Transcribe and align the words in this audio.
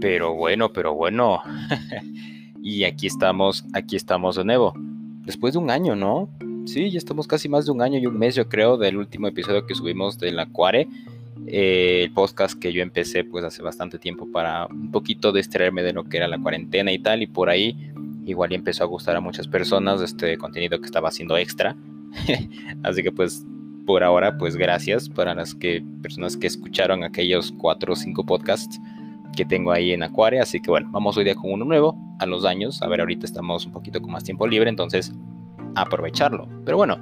Pero 0.00 0.34
bueno, 0.34 0.72
pero 0.72 0.94
bueno. 0.94 1.42
y 2.62 2.84
aquí 2.84 3.06
estamos, 3.06 3.64
aquí 3.72 3.96
estamos 3.96 4.36
de 4.36 4.44
nuevo. 4.44 4.74
Después 5.24 5.54
de 5.54 5.58
un 5.58 5.70
año, 5.70 5.96
¿no? 5.96 6.28
Sí, 6.66 6.90
ya 6.90 6.98
estamos 6.98 7.26
casi 7.26 7.48
más 7.48 7.66
de 7.66 7.72
un 7.72 7.82
año 7.82 7.98
y 7.98 8.06
un 8.06 8.18
mes, 8.18 8.34
yo 8.34 8.48
creo, 8.48 8.76
del 8.76 8.96
último 8.96 9.28
episodio 9.28 9.66
que 9.66 9.74
subimos 9.74 10.18
de 10.18 10.32
la 10.32 10.46
Cuare. 10.46 10.88
Eh, 11.46 12.02
el 12.04 12.12
podcast 12.12 12.58
que 12.58 12.72
yo 12.72 12.82
empecé 12.82 13.22
pues 13.22 13.44
hace 13.44 13.62
bastante 13.62 13.98
tiempo 13.98 14.26
para 14.32 14.66
un 14.66 14.90
poquito 14.90 15.32
distraerme 15.32 15.84
de 15.84 15.92
lo 15.92 16.04
que 16.04 16.16
era 16.16 16.28
la 16.28 16.38
cuarentena 16.38 16.92
y 16.92 16.98
tal. 16.98 17.22
Y 17.22 17.26
por 17.26 17.50
ahí 17.50 17.92
igual 18.24 18.52
empezó 18.52 18.84
a 18.84 18.86
gustar 18.86 19.16
a 19.16 19.20
muchas 19.20 19.46
personas 19.46 20.00
este 20.00 20.36
contenido 20.38 20.80
que 20.80 20.86
estaba 20.86 21.08
haciendo 21.08 21.36
extra. 21.36 21.76
Así 22.82 23.02
que 23.02 23.12
pues 23.12 23.44
por 23.86 24.02
ahora, 24.02 24.36
pues 24.36 24.56
gracias 24.56 25.08
para 25.08 25.34
las 25.34 25.54
que, 25.54 25.82
personas 26.02 26.36
que 26.36 26.48
escucharon 26.48 27.04
aquellos 27.04 27.52
cuatro 27.52 27.92
o 27.92 27.96
cinco 27.96 28.26
podcasts 28.26 28.80
que 29.36 29.44
tengo 29.44 29.70
ahí 29.70 29.92
en 29.92 30.02
Acuaria. 30.02 30.42
Así 30.42 30.60
que 30.60 30.70
bueno, 30.70 30.88
vamos 30.90 31.16
hoy 31.16 31.24
día 31.24 31.36
con 31.36 31.52
uno 31.52 31.64
nuevo, 31.64 31.96
a 32.18 32.26
los 32.26 32.44
años. 32.44 32.82
A 32.82 32.88
ver, 32.88 33.00
ahorita 33.00 33.24
estamos 33.24 33.64
un 33.66 33.72
poquito 33.72 34.00
con 34.00 34.10
más 34.10 34.24
tiempo 34.24 34.46
libre, 34.48 34.68
entonces 34.68 35.12
aprovecharlo. 35.76 36.48
Pero 36.64 36.76
bueno, 36.76 36.98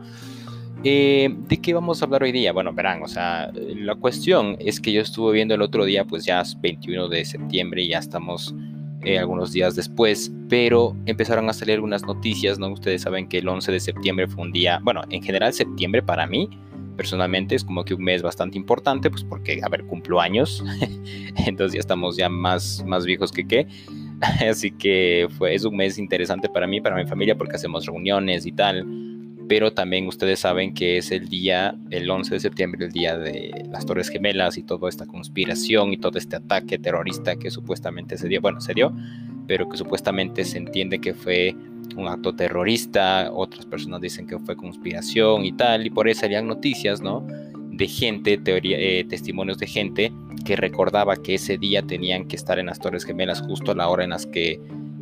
eh, 0.82 1.34
¿de 1.48 1.56
qué 1.56 1.72
vamos 1.72 2.02
a 2.02 2.04
hablar 2.04 2.22
hoy 2.24 2.32
día? 2.32 2.52
Bueno, 2.52 2.74
verán, 2.74 3.02
o 3.02 3.08
sea, 3.08 3.50
la 3.54 3.94
cuestión 3.94 4.56
es 4.58 4.80
que 4.80 4.92
yo 4.92 5.00
estuve 5.00 5.32
viendo 5.32 5.54
el 5.54 5.62
otro 5.62 5.86
día, 5.86 6.04
pues 6.04 6.26
ya 6.26 6.42
es 6.42 6.60
21 6.60 7.08
de 7.08 7.24
septiembre 7.24 7.82
y 7.82 7.88
ya 7.88 8.00
estamos 8.00 8.54
eh, 9.02 9.18
algunos 9.18 9.52
días 9.52 9.76
después, 9.76 10.30
pero 10.48 10.94
empezaron 11.06 11.48
a 11.48 11.52
salir 11.54 11.76
algunas 11.76 12.02
noticias, 12.04 12.58
¿no? 12.58 12.68
Ustedes 12.68 13.02
saben 13.02 13.28
que 13.28 13.38
el 13.38 13.48
11 13.48 13.72
de 13.72 13.80
septiembre 13.80 14.28
fue 14.28 14.44
un 14.44 14.52
día, 14.52 14.80
bueno, 14.82 15.02
en 15.08 15.22
general 15.22 15.52
septiembre 15.52 16.02
para 16.02 16.26
mí 16.26 16.50
personalmente 16.96 17.54
es 17.54 17.64
como 17.64 17.84
que 17.84 17.94
un 17.94 18.02
mes 18.02 18.22
bastante 18.22 18.56
importante, 18.56 19.10
pues 19.10 19.24
porque, 19.24 19.60
a 19.62 19.68
ver, 19.68 19.84
cumplo 19.84 20.20
años, 20.20 20.64
entonces 21.46 21.74
ya 21.74 21.80
estamos 21.80 22.16
ya 22.16 22.28
más, 22.28 22.84
más 22.86 23.04
viejos 23.04 23.32
que 23.32 23.46
qué. 23.46 23.66
Así 24.48 24.70
que 24.70 25.28
fue, 25.36 25.54
es 25.54 25.64
un 25.64 25.76
mes 25.76 25.98
interesante 25.98 26.48
para 26.48 26.66
mí, 26.66 26.80
para 26.80 26.96
mi 26.96 27.06
familia, 27.06 27.36
porque 27.36 27.56
hacemos 27.56 27.86
reuniones 27.86 28.46
y 28.46 28.52
tal. 28.52 28.86
Pero 29.46 29.74
también 29.74 30.06
ustedes 30.06 30.40
saben 30.40 30.72
que 30.72 30.96
es 30.96 31.10
el 31.10 31.28
día, 31.28 31.76
el 31.90 32.08
11 32.08 32.34
de 32.34 32.40
septiembre, 32.40 32.86
el 32.86 32.92
día 32.92 33.18
de 33.18 33.66
las 33.70 33.84
Torres 33.84 34.08
Gemelas 34.08 34.56
y 34.56 34.62
toda 34.62 34.88
esta 34.88 35.04
conspiración 35.04 35.92
y 35.92 35.98
todo 35.98 36.18
este 36.18 36.36
ataque 36.36 36.78
terrorista 36.78 37.36
que 37.36 37.50
supuestamente 37.50 38.16
se 38.16 38.28
dio. 38.28 38.40
Bueno, 38.40 38.62
se 38.62 38.72
dio, 38.72 38.94
pero 39.46 39.68
que 39.68 39.76
supuestamente 39.76 40.44
se 40.44 40.56
entiende 40.56 40.98
que 40.98 41.12
fue 41.12 41.54
un 41.96 42.08
acto 42.08 42.34
terrorista, 42.34 43.30
otras 43.32 43.66
personas 43.66 44.00
dicen 44.00 44.26
que 44.26 44.38
fue 44.38 44.56
conspiración 44.56 45.44
y 45.44 45.52
tal, 45.52 45.86
y 45.86 45.90
por 45.90 46.08
eso 46.08 46.22
salían 46.22 46.46
noticias, 46.46 47.00
¿no? 47.00 47.26
De 47.70 47.86
gente, 47.86 48.38
teoría, 48.38 48.78
eh, 48.78 49.04
testimonios 49.04 49.58
de 49.58 49.66
gente 49.66 50.12
que 50.44 50.56
recordaba 50.56 51.16
que 51.16 51.34
ese 51.34 51.58
día 51.58 51.82
tenían 51.82 52.28
que 52.28 52.36
estar 52.36 52.58
en 52.58 52.66
las 52.66 52.78
Torres 52.78 53.04
Gemelas 53.04 53.40
justo 53.40 53.72
a 53.72 53.74
la 53.74 53.88
hora 53.88 54.04
en 54.04 54.10
las 54.10 54.26
que, 54.26 54.60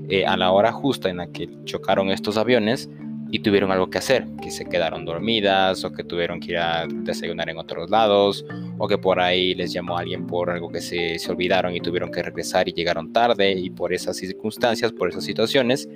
eh, 0.09 0.25
a 0.25 0.37
la 0.37 0.51
hora 0.53 0.73
justa 0.73 1.11
en 1.11 1.19
la 1.19 1.27
que 1.27 1.49
chocaron 1.65 2.11
estos 2.11 2.37
aviones 2.37 2.89
y 3.33 3.39
tuvieron 3.39 3.73
algo 3.73 3.89
que 3.89 3.97
hacer, 3.97 4.27
que 4.43 4.51
se 4.51 4.67
quedaron 4.67 5.07
dormidas 5.07 5.85
o 5.85 5.93
que 5.93 6.05
tuvieron 6.05 6.39
que 6.39 6.53
ir 6.53 6.59
a 6.59 6.87
desayunar 6.87 7.49
en 7.49 7.57
otros 7.57 7.89
lados 7.89 8.45
o 8.77 8.87
que 8.87 8.99
por 8.99 9.21
ahí 9.21 9.55
les 9.55 9.73
llamó 9.73 9.97
alguien 9.97 10.27
por 10.27 10.51
algo 10.51 10.71
que 10.71 10.83
se, 10.83 11.19
se 11.19 11.33
olvidaron 11.33 11.75
y 11.75 11.81
tuvieron 11.81 12.11
que 12.11 12.23
regresar 12.23 12.69
y 12.69 12.75
llegaron 12.75 13.11
tarde 13.11 13.53
y 13.53 13.71
por 13.71 13.95
esas 13.95 14.19
circunstancias, 14.19 14.93
por 14.93 15.09
esas 15.09 15.25
situaciones, 15.25 15.89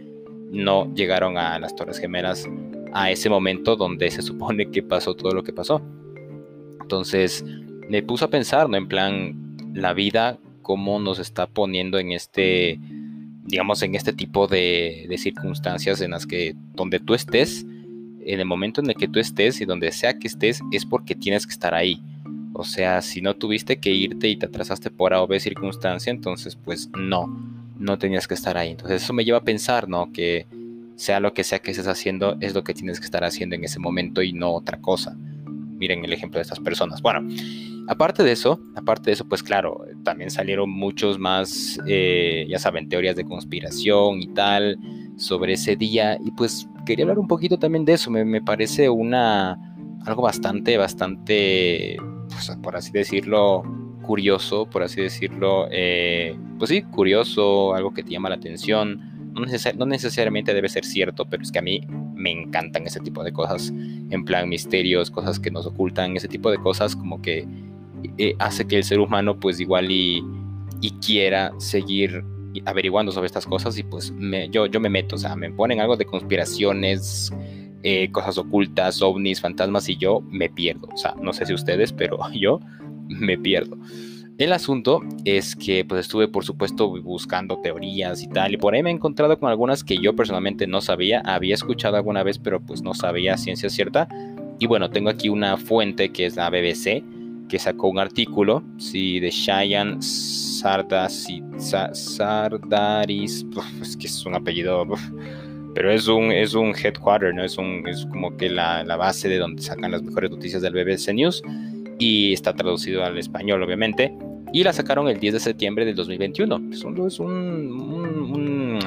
no 0.50 0.92
llegaron 0.94 1.39
a 1.39 1.58
las 1.58 1.75
Torres 1.75 1.98
Gemelas 1.98 2.48
a 2.92 3.11
ese 3.11 3.28
momento 3.28 3.77
donde 3.77 4.11
se 4.11 4.22
supone 4.22 4.70
que 4.70 4.83
pasó 4.83 5.14
todo 5.14 5.33
lo 5.33 5.42
que 5.42 5.52
pasó. 5.52 5.83
Entonces 6.80 7.44
me 7.89 8.02
puso 8.02 8.25
a 8.25 8.30
pensar, 8.30 8.69
¿no? 8.69 8.77
En 8.77 8.89
plan, 8.89 9.56
la 9.74 9.92
vida, 9.92 10.39
cómo 10.62 10.98
nos 10.98 11.19
está 11.19 11.47
poniendo 11.47 11.98
en 11.98 12.12
este, 12.12 12.78
digamos, 13.44 13.83
en 13.83 13.94
este 13.94 14.12
tipo 14.12 14.47
de, 14.47 15.06
de 15.08 15.18
circunstancias 15.18 16.01
en 16.01 16.12
las 16.12 16.27
que 16.27 16.55
donde 16.74 17.01
tú 17.01 17.14
estés, 17.14 17.64
en 17.64 18.40
el 18.40 18.46
momento 18.46 18.80
en 18.80 18.89
el 18.89 18.96
que 18.96 19.08
tú 19.08 19.20
estés 19.20 19.61
y 19.61 19.64
donde 19.64 19.92
sea 19.92 20.18
que 20.18 20.27
estés, 20.27 20.61
es 20.73 20.85
porque 20.85 21.14
tienes 21.14 21.46
que 21.46 21.52
estar 21.52 21.74
ahí. 21.74 22.02
O 22.55 22.64
sea, 22.64 23.02
si 23.02 23.20
no 23.20 23.35
tuviste 23.35 23.79
que 23.79 23.90
irte 23.90 24.29
y 24.29 24.36
te 24.36 24.46
atrasaste 24.46 24.90
por 24.90 25.12
A 25.12 25.23
o 25.23 25.27
B 25.27 25.39
circunstancia, 25.39 26.11
entonces 26.11 26.56
pues 26.56 26.90
no 26.96 27.55
no 27.79 27.98
tenías 27.98 28.27
que 28.27 28.35
estar 28.35 28.57
ahí. 28.57 28.70
Entonces 28.70 29.03
eso 29.03 29.13
me 29.13 29.25
lleva 29.25 29.39
a 29.39 29.45
pensar, 29.45 29.89
¿no? 29.89 30.13
Que 30.13 30.47
sea 30.97 31.20
lo 31.20 31.35
que 31.35 31.45
sea 31.45 31.59
que 31.59 31.70
estés 31.70 31.87
haciendo, 31.87 32.37
es 32.41 32.55
lo 32.55 32.64
que 32.64 32.75
tienes 32.75 32.98
que 32.98 33.05
estar 33.05 33.25
haciendo 33.25 33.55
en 33.55 33.64
ese 33.64 33.79
momento 33.79 34.23
y 34.23 34.33
no 34.33 34.53
otra 34.53 34.81
cosa. 34.81 35.17
Miren 35.17 36.05
el 36.05 36.13
ejemplo 36.13 36.39
de 36.39 36.42
estas 36.42 36.61
personas. 36.61 37.03
Bueno, 37.03 37.29
aparte 37.89 38.23
de 38.23 38.33
eso, 38.33 38.61
aparte 38.75 39.11
de 39.11 39.13
eso, 39.13 39.29
pues 39.29 39.42
claro, 39.42 39.85
también 40.05 40.31
salieron 40.31 40.70
muchos 40.70 41.19
más, 41.19 41.79
eh, 41.86 42.47
ya 42.48 42.59
saben, 42.59 42.89
teorías 42.89 43.15
de 43.15 43.25
conspiración 43.25 44.23
y 44.23 44.29
tal 44.29 44.79
sobre 45.19 45.53
ese 45.53 45.77
día. 45.77 46.19
Y 46.25 46.31
pues 46.31 46.67
quería 46.86 47.05
hablar 47.05 47.19
un 47.19 47.29
poquito 47.29 47.59
también 47.59 47.85
de 47.85 47.92
eso. 47.92 48.11
Me, 48.11 48.25
me 48.25 48.41
parece 48.41 48.89
una 48.89 49.59
algo 50.07 50.23
bastante, 50.23 50.79
bastante, 50.79 51.97
pues, 52.31 52.57
por 52.63 52.77
así 52.77 52.92
decirlo, 52.92 53.65
curioso, 54.06 54.67
por 54.67 54.83
así 54.83 55.02
decirlo, 55.02 55.68
eh, 55.70 56.36
pues 56.58 56.70
sí, 56.70 56.83
curioso, 56.83 57.74
algo 57.74 57.92
que 57.92 58.02
te 58.02 58.11
llama 58.11 58.28
la 58.28 58.36
atención. 58.36 59.00
No, 59.34 59.84
necesariamente 59.84 60.55
debe 60.55 60.68
ser 60.70 60.86
cierto, 60.86 61.27
pero 61.27 61.42
es 61.42 61.52
que 61.52 61.58
a 61.58 61.62
mí 61.62 61.83
me 62.14 62.30
encantan 62.30 62.86
ese 62.86 63.00
tipo 63.00 63.22
de 63.22 63.33
cosas, 63.33 63.70
en 63.70 64.24
plan 64.24 64.48
misterios, 64.48 65.11
cosas 65.11 65.39
que 65.39 65.50
nos 65.50 65.67
ocultan, 65.67 66.17
ese 66.17 66.28
tipo 66.28 66.50
de 66.50 66.56
cosas 66.56 66.96
como 66.96 67.20
que 67.20 67.46
eh, 68.17 68.34
hace 68.39 68.67
que 68.67 68.77
el 68.77 68.84
ser 68.84 68.98
humano 68.98 69.39
pues 69.39 69.61
igual 69.61 69.90
y, 69.90 70.24
quiera 71.05 71.52
seguir 71.58 72.24
averiguando 72.64 73.11
sobre 73.11 73.27
estas 73.27 73.44
cosas 73.44 73.77
y 73.77 73.83
pues 73.83 74.12
yo, 74.50 74.67
yo 74.67 74.80
me 74.80 74.88
meto, 74.88 75.17
o 75.17 75.18
sea, 75.18 75.34
me 75.34 75.50
ponen 75.50 75.80
algo 75.80 75.96
de 75.96 76.05
conspiraciones, 76.05 77.33
eh, 77.83 78.11
cosas 78.12 78.38
ocultas, 78.38 79.02
ovnis, 79.02 79.40
fantasmas 79.40 79.88
y 79.88 79.96
yo 79.96 80.20
me 80.20 80.48
pierdo, 80.48 80.88
o 80.92 80.96
sea, 80.96 81.14
no 81.20 81.33
sé 81.33 81.44
si 81.46 81.55
ustedes, 81.55 81.92
pero 81.92 82.18
yo 82.33 82.61
me 83.08 83.39
pierdo. 83.39 83.77
El 84.39 84.52
asunto 84.52 85.00
es 85.24 85.56
que 85.56 85.83
pues 85.86 86.02
estuve 86.02 86.28
por 86.28 86.44
supuesto 86.44 86.89
buscando 87.00 87.58
teorías 87.62 88.22
y 88.22 88.28
tal 88.28 88.52
y 88.52 88.58
por 88.58 88.74
ahí 88.74 88.83
me 88.83 88.90
he 88.90 88.92
encontrado 88.92 89.39
con 89.39 89.48
algunas 89.48 89.83
que 89.83 89.96
yo 89.96 90.14
personalmente 90.14 90.67
no 90.67 90.83
sabía, 90.83 91.22
había 91.24 91.55
escuchado 91.55 91.96
alguna 91.96 92.22
vez 92.22 92.39
pero 92.39 92.61
pues 92.61 92.83
no 92.83 92.92
sabía 92.92 93.39
ciencia 93.39 93.70
cierta 93.70 94.08
y 94.58 94.67
bueno 94.67 94.90
tengo 94.90 95.08
aquí 95.08 95.30
una 95.30 95.56
fuente 95.56 96.11
que 96.11 96.27
es 96.27 96.36
la 96.36 96.50
BBC 96.50 97.02
que 97.48 97.58
sacó 97.58 97.89
un 97.89 97.98
artículo 97.98 98.62
sí, 98.77 99.20
de 99.20 99.30
Cheyenne 99.30 100.02
Sardaris, 100.02 101.46
es 103.80 103.96
que 103.96 104.06
es 104.06 104.27
un 104.27 104.34
apellido 104.34 104.86
pero 105.74 105.90
es 105.90 106.08
un, 106.08 106.33
es 106.33 106.55
un 106.55 106.74
headquarter, 106.74 107.34
¿no? 107.34 107.42
es, 107.44 107.56
un, 107.58 107.86
es 107.86 108.05
como 108.06 108.36
que 108.36 108.50
la, 108.50 108.84
la 108.84 108.96
base 108.96 109.28
de 109.28 109.38
donde 109.38 109.62
sacan 109.62 109.92
las 109.92 110.02
mejores 110.02 110.30
noticias 110.30 110.61
del 110.61 110.74
BBC 110.74 111.14
News 111.14 111.42
y 111.98 112.33
está 112.33 112.55
traducido 112.55 113.05
al 113.05 113.18
español, 113.18 113.62
obviamente. 113.62 114.12
Y 114.52 114.62
la 114.64 114.73
sacaron 114.73 115.08
el 115.08 115.18
10 115.18 115.34
de 115.34 115.40
septiembre 115.40 115.84
del 115.84 115.96
2021. 115.96 116.70
Es 116.73 116.84
un, 116.84 117.07
es 117.07 117.18
un, 117.18 118.80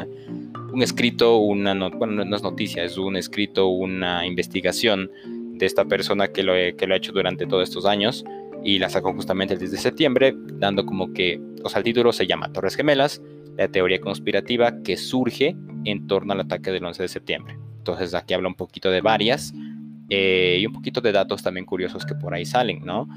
un, 0.74 0.82
escrito, 0.82 1.38
una 1.38 1.74
bueno, 1.90 2.24
no 2.24 2.36
es 2.36 2.44
noticia, 2.44 2.84
es 2.84 2.98
un 2.98 3.18
escrito, 3.18 3.68
una 3.68 4.26
investigación 4.26 5.12
de 5.26 5.66
esta 5.66 5.86
persona 5.86 6.30
que 6.30 6.44
lo, 6.44 6.54
que 6.54 6.88
lo 6.88 6.94
ha 6.94 6.98
hecho 6.98 7.12
durante 7.12 7.46
todos 7.46 7.64
estos 7.64 7.86
años 7.86 8.24
y 8.64 8.80
la 8.80 8.90
sacó 8.90 9.14
justamente 9.14 9.54
el 9.54 9.60
10 9.60 9.72
de 9.72 9.78
septiembre, 9.78 10.34
dando 10.54 10.86
como 10.86 11.14
que, 11.14 11.42
o 11.64 11.70
sea, 11.70 11.80
el 11.80 11.84
título 11.84 12.14
se 12.14 12.28
llama 12.28 12.52
Torres 12.52 12.76
Gemelas, 12.76 13.22
la 13.58 13.68
teoría 13.68 14.00
conspirativa 14.00 14.82
que 14.84 14.98
surge 14.98 15.56
en 15.86 16.08
torno 16.08 16.34
al 16.34 16.42
ataque 16.42 16.72
del 16.72 16.86
11 16.86 17.04
de 17.04 17.08
septiembre. 17.10 17.58
Entonces 17.78 18.14
aquí 18.14 18.34
habla 18.34 18.48
un 18.48 18.56
poquito 18.56 18.92
de 18.92 19.02
varias 19.02 19.54
eh, 20.10 20.58
y 20.60 20.66
un 20.66 20.74
poquito 20.74 21.02
de 21.02 21.12
datos 21.12 21.44
también 21.44 21.66
curiosos 21.66 22.06
que 22.06 22.16
por 22.16 22.34
ahí 22.34 22.46
salen, 22.46 22.84
¿no? 22.84 23.08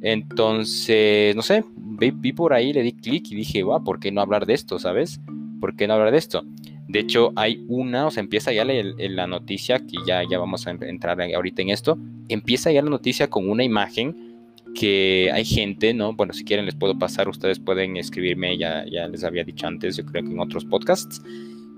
Entonces, 0.00 1.34
no 1.34 1.42
sé, 1.42 1.64
vi, 1.76 2.32
por 2.32 2.52
ahí, 2.52 2.72
le 2.72 2.82
di 2.82 2.92
clic 2.92 3.30
y 3.30 3.34
dije, 3.34 3.62
wow, 3.62 3.82
¿por 3.82 3.98
qué 3.98 4.12
no 4.12 4.20
hablar 4.20 4.46
de 4.46 4.54
esto, 4.54 4.78
sabes? 4.78 5.20
¿Por 5.60 5.74
qué 5.74 5.86
no 5.86 5.94
hablar 5.94 6.12
de 6.12 6.18
esto? 6.18 6.44
De 6.86 7.00
hecho, 7.00 7.32
hay 7.36 7.64
una, 7.68 8.06
o 8.06 8.10
sea, 8.10 8.22
empieza 8.22 8.52
ya 8.52 8.64
la, 8.64 8.74
la 8.96 9.26
noticia, 9.26 9.80
que 9.80 9.96
ya, 10.06 10.22
ya 10.28 10.38
vamos 10.38 10.66
a 10.66 10.70
entrar 10.70 11.20
ahorita 11.20 11.62
en 11.62 11.70
esto, 11.70 11.98
empieza 12.28 12.70
ya 12.70 12.80
la 12.82 12.90
noticia 12.90 13.28
con 13.28 13.50
una 13.50 13.64
imagen 13.64 14.28
que 14.74 15.30
hay 15.32 15.44
gente, 15.44 15.92
¿no? 15.92 16.12
Bueno, 16.14 16.32
si 16.32 16.44
quieren 16.44 16.64
les 16.64 16.74
puedo 16.74 16.98
pasar, 16.98 17.28
ustedes 17.28 17.58
pueden 17.58 17.96
escribirme, 17.96 18.56
ya, 18.56 18.84
ya 18.90 19.08
les 19.08 19.24
había 19.24 19.44
dicho 19.44 19.66
antes, 19.66 19.96
yo 19.96 20.04
creo 20.06 20.22
que 20.22 20.30
en 20.30 20.40
otros 20.40 20.64
podcasts. 20.64 21.20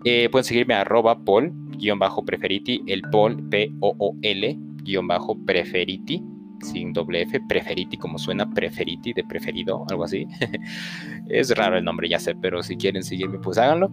Eh, 0.04 0.28
pueden 0.30 0.44
seguirme 0.44 0.74
arroba 0.74 1.24
Paul, 1.24 1.52
guion 1.76 1.98
bajo 1.98 2.24
preferiti, 2.24 2.82
el 2.86 3.02
Paul, 3.02 3.48
P-O-O-L, 3.50 4.58
guion 4.82 5.06
bajo 5.06 5.36
preferiti, 5.44 6.22
sin 6.62 6.92
doble 6.92 7.22
F, 7.22 7.40
preferiti, 7.48 7.96
como 7.96 8.18
suena, 8.18 8.48
preferiti, 8.50 9.12
de 9.12 9.24
preferido, 9.24 9.84
algo 9.90 10.04
así. 10.04 10.26
es 11.28 11.54
raro 11.56 11.76
el 11.76 11.84
nombre, 11.84 12.08
ya 12.08 12.18
sé, 12.18 12.34
pero 12.34 12.62
si 12.62 12.76
quieren 12.76 13.02
seguirme, 13.02 13.38
pues 13.38 13.58
háganlo. 13.58 13.90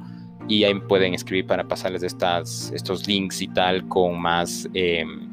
Y 0.47 0.63
ahí 0.63 0.73
pueden 0.87 1.13
escribir 1.13 1.45
para 1.45 1.67
pasarles 1.67 2.03
estas, 2.03 2.71
estos 2.73 3.05
links 3.05 3.41
y 3.41 3.47
tal 3.49 3.85
con 3.89 4.19
más, 4.21 4.69
em, 4.73 5.27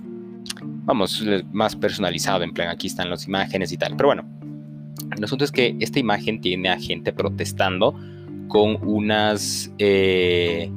vamos, 0.84 1.24
más 1.52 1.76
personalizado, 1.76 2.42
en 2.42 2.52
plan, 2.52 2.68
aquí 2.68 2.88
están 2.88 3.10
las 3.10 3.28
imágenes 3.28 3.70
y 3.70 3.76
tal. 3.76 3.94
Pero 3.96 4.08
bueno, 4.08 4.24
el 5.16 5.22
asunto 5.22 5.44
es 5.44 5.52
que 5.52 5.76
esta 5.78 6.00
imagen 6.00 6.40
tiene 6.40 6.68
a 6.68 6.80
gente 6.80 7.12
protestando 7.12 7.94
con 8.54 8.78
unas, 8.88 9.70
eh, 9.78 10.70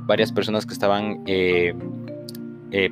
varias 0.09 0.33
personas 0.33 0.67
que 0.67 0.73
estaban 0.73 1.23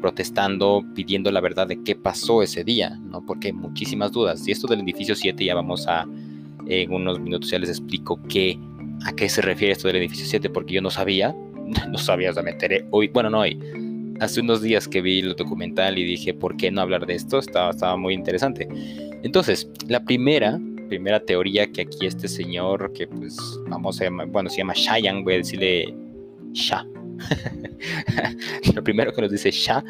protestando, 0.00 0.84
pidiendo 0.94 1.30
la 1.32 1.40
verdad 1.40 1.66
de 1.66 1.82
qué 1.82 1.96
pasó 1.96 2.42
ese 2.42 2.62
día, 2.62 2.90
¿no? 2.90 3.24
Porque 3.26 3.48
hay 3.48 3.52
muchísimas 3.52 4.12
dudas. 4.12 4.46
Y 4.46 4.52
esto 4.52 4.66
del 4.68 4.80
edificio 4.80 5.14
7 5.14 5.44
ya 5.44 5.54
vamos 5.54 5.88
a, 5.88 6.06
en 6.66 6.92
unos 6.92 7.18
minutos 7.20 7.50
ya 7.50 7.58
les 7.58 7.70
explico 7.70 8.20
qué, 8.28 8.58
a 9.04 9.12
qué 9.12 9.28
se 9.28 9.42
refiere 9.42 9.72
esto 9.72 9.88
del 9.88 9.96
edificio 9.96 10.26
7, 10.26 10.50
porque 10.50 10.74
yo 10.74 10.82
no 10.82 10.90
sabía, 10.90 11.34
no 11.90 11.98
sabía, 11.98 12.30
o 12.30 12.34
sea, 12.34 12.42
me 12.42 12.52
enteré 12.52 12.86
hoy, 12.90 13.08
bueno, 13.08 13.30
no 13.30 13.40
hoy, 13.40 13.58
hace 14.20 14.40
unos 14.40 14.62
días 14.62 14.86
que 14.86 15.00
vi 15.00 15.20
el 15.20 15.34
documental 15.34 15.98
y 15.98 16.04
dije, 16.04 16.32
¿por 16.32 16.56
qué 16.56 16.70
no 16.70 16.80
hablar 16.80 17.06
de 17.06 17.14
esto? 17.14 17.38
Estaba, 17.38 17.96
muy 17.96 18.14
interesante. 18.14 18.68
Entonces, 19.22 19.68
la 19.88 20.04
primera, 20.04 20.60
primera 20.88 21.20
teoría 21.20 21.70
que 21.70 21.82
aquí 21.82 22.06
este 22.06 22.28
señor, 22.28 22.92
que 22.92 23.06
pues 23.08 23.36
vamos 23.68 24.00
a 24.00 24.08
bueno, 24.28 24.48
se 24.48 24.58
llama 24.58 24.74
Shayan, 24.76 25.24
voy 25.24 25.34
a 25.34 25.36
decirle 25.38 25.94
Sha, 26.52 26.86
lo 28.74 28.84
primero 28.84 29.12
que 29.12 29.22
nos 29.22 29.30
dice 29.30 29.50
Shah 29.50 29.84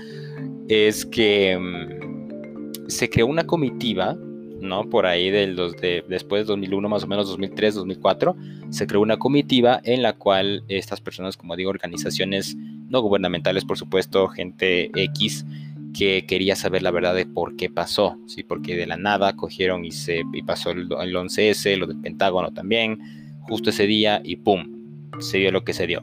es 0.68 1.04
que 1.06 1.58
mm, 1.58 2.88
se 2.88 3.10
creó 3.10 3.26
una 3.26 3.44
comitiva, 3.44 4.16
¿no? 4.60 4.88
Por 4.88 5.06
ahí 5.06 5.30
del 5.30 5.56
de, 5.56 6.04
después 6.08 6.42
de 6.42 6.46
2001, 6.46 6.88
más 6.88 7.04
o 7.04 7.06
menos 7.06 7.28
2003, 7.28 7.74
2004, 7.74 8.36
se 8.70 8.86
creó 8.86 9.00
una 9.00 9.18
comitiva 9.18 9.80
en 9.84 10.02
la 10.02 10.12
cual 10.12 10.64
estas 10.68 11.00
personas, 11.00 11.36
como 11.36 11.56
digo, 11.56 11.70
organizaciones 11.70 12.56
no 12.88 13.00
gubernamentales, 13.00 13.64
por 13.64 13.78
supuesto, 13.78 14.28
gente 14.28 14.90
X, 14.94 15.44
que 15.92 16.24
quería 16.26 16.56
saber 16.56 16.82
la 16.82 16.90
verdad 16.90 17.14
de 17.14 17.26
por 17.26 17.56
qué 17.56 17.68
pasó, 17.68 18.16
¿sí? 18.26 18.42
Porque 18.42 18.76
de 18.76 18.86
la 18.86 18.96
nada 18.96 19.34
cogieron 19.34 19.84
y, 19.84 19.90
se, 19.90 20.22
y 20.32 20.42
pasó 20.42 20.70
el, 20.70 20.82
el 20.82 21.14
11S, 21.14 21.76
lo 21.76 21.86
del 21.86 22.00
Pentágono 22.00 22.52
también, 22.52 22.98
justo 23.42 23.70
ese 23.70 23.86
día 23.86 24.20
y 24.24 24.36
¡pum! 24.36 25.10
Se 25.18 25.38
dio 25.38 25.52
lo 25.52 25.64
que 25.64 25.72
se 25.72 25.86
dio. 25.86 26.02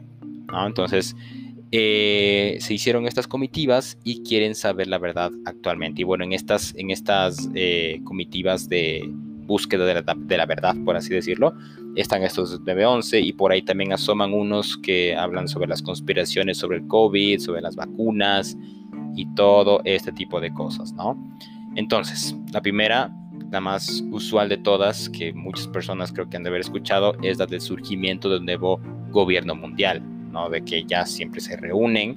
Entonces, 0.66 1.16
eh, 1.72 2.56
se 2.60 2.74
hicieron 2.74 3.06
estas 3.06 3.28
comitivas 3.28 3.96
y 4.02 4.22
quieren 4.22 4.54
saber 4.54 4.88
la 4.88 4.98
verdad 4.98 5.30
actualmente. 5.44 6.02
Y 6.02 6.04
bueno, 6.04 6.24
en 6.24 6.32
estas, 6.32 6.74
en 6.76 6.90
estas 6.90 7.48
eh, 7.54 8.00
comitivas 8.04 8.68
de 8.68 9.08
búsqueda 9.50 9.84
de 9.84 10.36
la, 10.36 10.46
verdad, 10.46 10.76
por 10.84 10.96
así 10.96 11.12
decirlo, 11.12 11.54
están 11.96 12.22
estos 12.22 12.60
911 12.60 13.20
y 13.20 13.32
por 13.32 13.50
ahí 13.50 13.62
también 13.62 13.92
asoman 13.92 14.32
unos 14.32 14.76
que 14.76 15.16
hablan 15.16 15.48
sobre 15.48 15.68
las 15.68 15.82
conspiraciones 15.82 16.58
sobre 16.58 16.78
el 16.78 16.86
COVID, 16.86 17.40
sobre 17.40 17.60
las 17.60 17.74
vacunas 17.74 18.56
y 19.16 19.26
todo 19.34 19.80
este 19.84 20.12
tipo 20.12 20.40
de 20.40 20.52
cosas, 20.54 20.92
¿no? 20.92 21.16
Entonces, 21.74 22.36
la 22.52 22.62
primera, 22.62 23.12
la 23.50 23.60
más 23.60 24.04
usual 24.12 24.48
de 24.48 24.58
todas, 24.58 25.08
que 25.08 25.32
muchas 25.32 25.66
personas 25.66 26.12
creo 26.12 26.28
que 26.28 26.36
han 26.36 26.44
de 26.44 26.50
haber 26.50 26.60
escuchado, 26.60 27.16
es 27.22 27.38
la 27.38 27.46
del 27.46 27.60
surgimiento 27.60 28.28
de 28.28 28.38
un 28.38 28.44
nuevo 28.44 28.80
gobierno 29.10 29.56
mundial. 29.56 30.00
De 30.50 30.62
que 30.64 30.84
ya 30.84 31.06
siempre 31.06 31.40
se 31.40 31.56
reúnen. 31.56 32.16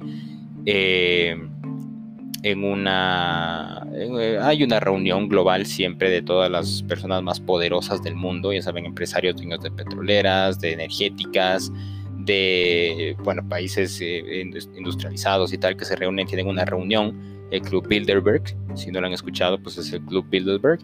Eh, 0.66 1.36
en 2.44 2.64
una 2.64 3.88
eh, 3.94 4.38
hay 4.42 4.64
una 4.64 4.80
reunión 4.80 5.30
global 5.30 5.66
siempre 5.66 6.10
de 6.10 6.22
todas 6.22 6.52
las 6.52 6.84
personas 6.84 7.24
más 7.24 7.40
poderosas 7.40 8.04
del 8.04 8.16
mundo, 8.16 8.52
ya 8.52 8.62
saben, 8.62 8.86
empresarios 8.86 9.36
dueños 9.36 9.62
de 9.62 9.72
petroleras, 9.72 10.60
de 10.60 10.74
energéticas, 10.74 11.72
de 12.18 13.16
bueno, 13.24 13.48
países 13.48 14.00
eh, 14.02 14.46
industrializados 14.76 15.54
y 15.54 15.58
tal 15.58 15.78
que 15.78 15.86
se 15.86 15.96
reúnen, 15.96 16.28
tienen 16.28 16.48
una 16.48 16.66
reunión, 16.66 17.18
el 17.52 17.62
Club 17.62 17.88
Bilderberg, 17.88 18.44
si 18.76 18.92
no 18.92 19.00
lo 19.00 19.08
han 19.08 19.14
escuchado, 19.14 19.62
pues 19.62 19.78
es 19.78 19.94
el 19.94 20.02
Club 20.02 20.26
Bilderberg, 20.30 20.80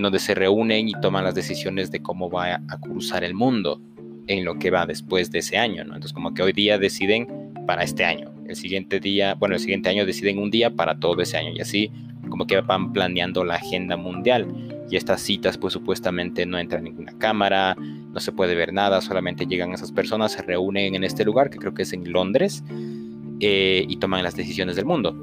donde 0.00 0.18
se 0.18 0.34
reúnen 0.34 0.88
y 0.88 0.92
toman 1.02 1.24
las 1.24 1.34
decisiones 1.34 1.90
de 1.90 2.00
cómo 2.00 2.30
va 2.30 2.54
a 2.54 2.80
cruzar 2.80 3.24
el 3.24 3.34
mundo 3.34 3.80
en 4.26 4.44
lo 4.44 4.58
que 4.58 4.70
va 4.70 4.86
después 4.86 5.30
de 5.30 5.40
ese 5.40 5.56
año, 5.56 5.84
¿no? 5.84 5.94
Entonces 5.94 6.12
como 6.12 6.34
que 6.34 6.42
hoy 6.42 6.52
día 6.52 6.78
deciden 6.78 7.52
para 7.66 7.82
este 7.82 8.04
año, 8.04 8.32
el 8.48 8.56
siguiente 8.56 9.00
día, 9.00 9.34
bueno, 9.34 9.54
el 9.54 9.60
siguiente 9.60 9.88
año 9.88 10.06
deciden 10.06 10.38
un 10.38 10.50
día 10.50 10.70
para 10.70 10.98
todo 10.98 11.20
ese 11.22 11.36
año 11.36 11.52
y 11.52 11.60
así 11.60 11.90
como 12.28 12.46
que 12.46 12.60
van 12.60 12.92
planeando 12.92 13.44
la 13.44 13.54
agenda 13.54 13.96
mundial 13.96 14.46
y 14.90 14.96
estas 14.96 15.20
citas 15.20 15.58
pues 15.58 15.72
supuestamente 15.72 16.46
no 16.46 16.58
entra 16.58 16.80
ninguna 16.80 17.16
cámara, 17.18 17.76
no 17.76 18.20
se 18.20 18.32
puede 18.32 18.54
ver 18.54 18.72
nada, 18.72 19.00
solamente 19.00 19.46
llegan 19.46 19.72
esas 19.72 19.92
personas, 19.92 20.32
se 20.32 20.42
reúnen 20.42 20.94
en 20.94 21.04
este 21.04 21.24
lugar 21.24 21.50
que 21.50 21.58
creo 21.58 21.74
que 21.74 21.82
es 21.82 21.92
en 21.92 22.10
Londres 22.12 22.62
eh, 23.40 23.84
y 23.88 23.96
toman 23.96 24.22
las 24.22 24.36
decisiones 24.36 24.76
del 24.76 24.84
mundo. 24.84 25.16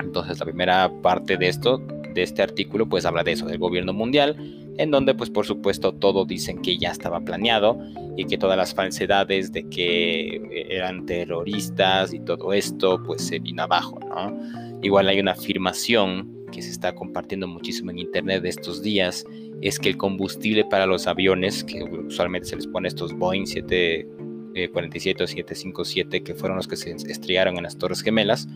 Entonces 0.00 0.38
la 0.38 0.44
primera 0.44 0.90
parte 1.02 1.36
de 1.36 1.48
esto, 1.48 1.78
de 2.14 2.22
este 2.22 2.42
artículo, 2.42 2.86
pues 2.88 3.04
habla 3.06 3.24
de 3.24 3.32
eso, 3.32 3.46
del 3.46 3.58
gobierno 3.58 3.92
mundial 3.92 4.63
en 4.78 4.90
donde 4.90 5.14
pues 5.14 5.30
por 5.30 5.46
supuesto 5.46 5.92
todo 5.92 6.24
dicen 6.24 6.60
que 6.60 6.76
ya 6.76 6.90
estaba 6.90 7.20
planeado 7.20 7.78
y 8.16 8.24
que 8.24 8.38
todas 8.38 8.56
las 8.56 8.74
falsedades 8.74 9.52
de 9.52 9.68
que 9.68 10.36
eh, 10.36 10.66
eran 10.70 11.06
terroristas 11.06 12.12
y 12.12 12.20
todo 12.20 12.52
esto 12.52 13.02
pues 13.04 13.22
se 13.22 13.38
vino 13.38 13.62
abajo, 13.62 13.98
¿no? 14.00 14.36
Igual 14.82 15.08
hay 15.08 15.20
una 15.20 15.32
afirmación 15.32 16.46
que 16.52 16.62
se 16.62 16.70
está 16.70 16.94
compartiendo 16.94 17.48
muchísimo 17.48 17.90
en 17.90 17.98
internet 17.98 18.42
de 18.42 18.48
estos 18.48 18.82
días, 18.82 19.24
es 19.60 19.78
que 19.78 19.88
el 19.88 19.96
combustible 19.96 20.64
para 20.64 20.86
los 20.86 21.06
aviones, 21.06 21.64
que 21.64 21.82
usualmente 21.82 22.48
se 22.48 22.56
les 22.56 22.66
pone 22.66 22.88
estos 22.88 23.12
Boeing 23.12 23.46
747 23.46 25.24
o 25.24 25.26
757, 25.26 26.22
que 26.22 26.34
fueron 26.34 26.56
los 26.56 26.68
que 26.68 26.76
se 26.76 26.92
estrellaron 26.92 27.56
en 27.56 27.64
las 27.64 27.76
Torres 27.76 28.02
Gemelas, 28.02 28.46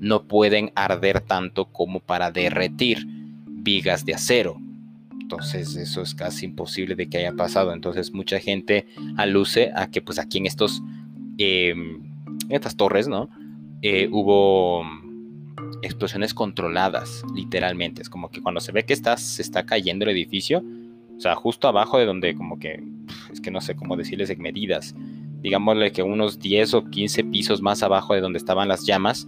no 0.00 0.24
pueden 0.24 0.72
arder 0.74 1.20
tanto 1.20 1.66
como 1.66 2.00
para 2.00 2.30
derretir 2.30 3.06
vigas 3.46 4.04
de 4.04 4.14
acero 4.14 4.60
entonces 5.26 5.74
eso 5.74 6.02
es 6.02 6.14
casi 6.14 6.46
imposible 6.46 6.94
de 6.94 7.08
que 7.08 7.18
haya 7.18 7.32
pasado. 7.32 7.72
Entonces 7.72 8.14
mucha 8.14 8.38
gente 8.38 8.86
aluce 9.16 9.72
a 9.74 9.90
que 9.90 10.00
pues 10.00 10.20
aquí 10.20 10.38
en 10.38 10.46
estos, 10.46 10.84
em, 11.36 12.00
estas 12.48 12.76
torres, 12.76 13.08
¿no? 13.08 13.28
Eh, 13.82 14.08
hubo 14.12 14.84
explosiones 15.82 16.32
controladas, 16.32 17.24
literalmente. 17.34 18.02
Es 18.02 18.08
como 18.08 18.30
que 18.30 18.40
cuando 18.40 18.60
se 18.60 18.70
ve 18.70 18.84
que 18.84 18.92
está, 18.92 19.16
se 19.16 19.42
está 19.42 19.66
cayendo 19.66 20.04
el 20.04 20.12
edificio, 20.12 20.62
o 21.16 21.20
sea, 21.20 21.34
justo 21.34 21.66
abajo 21.66 21.98
de 21.98 22.06
donde 22.06 22.36
como 22.36 22.60
que, 22.60 22.80
es 23.32 23.40
que 23.40 23.50
no 23.50 23.60
sé 23.60 23.74
cómo 23.74 23.96
decirles 23.96 24.30
en 24.30 24.40
medidas, 24.40 24.94
digámosle 25.42 25.90
que 25.90 26.04
unos 26.04 26.38
10 26.38 26.74
o 26.74 26.84
15 26.84 27.24
pisos 27.24 27.62
más 27.62 27.82
abajo 27.82 28.14
de 28.14 28.20
donde 28.20 28.38
estaban 28.38 28.68
las 28.68 28.86
llamas, 28.86 29.26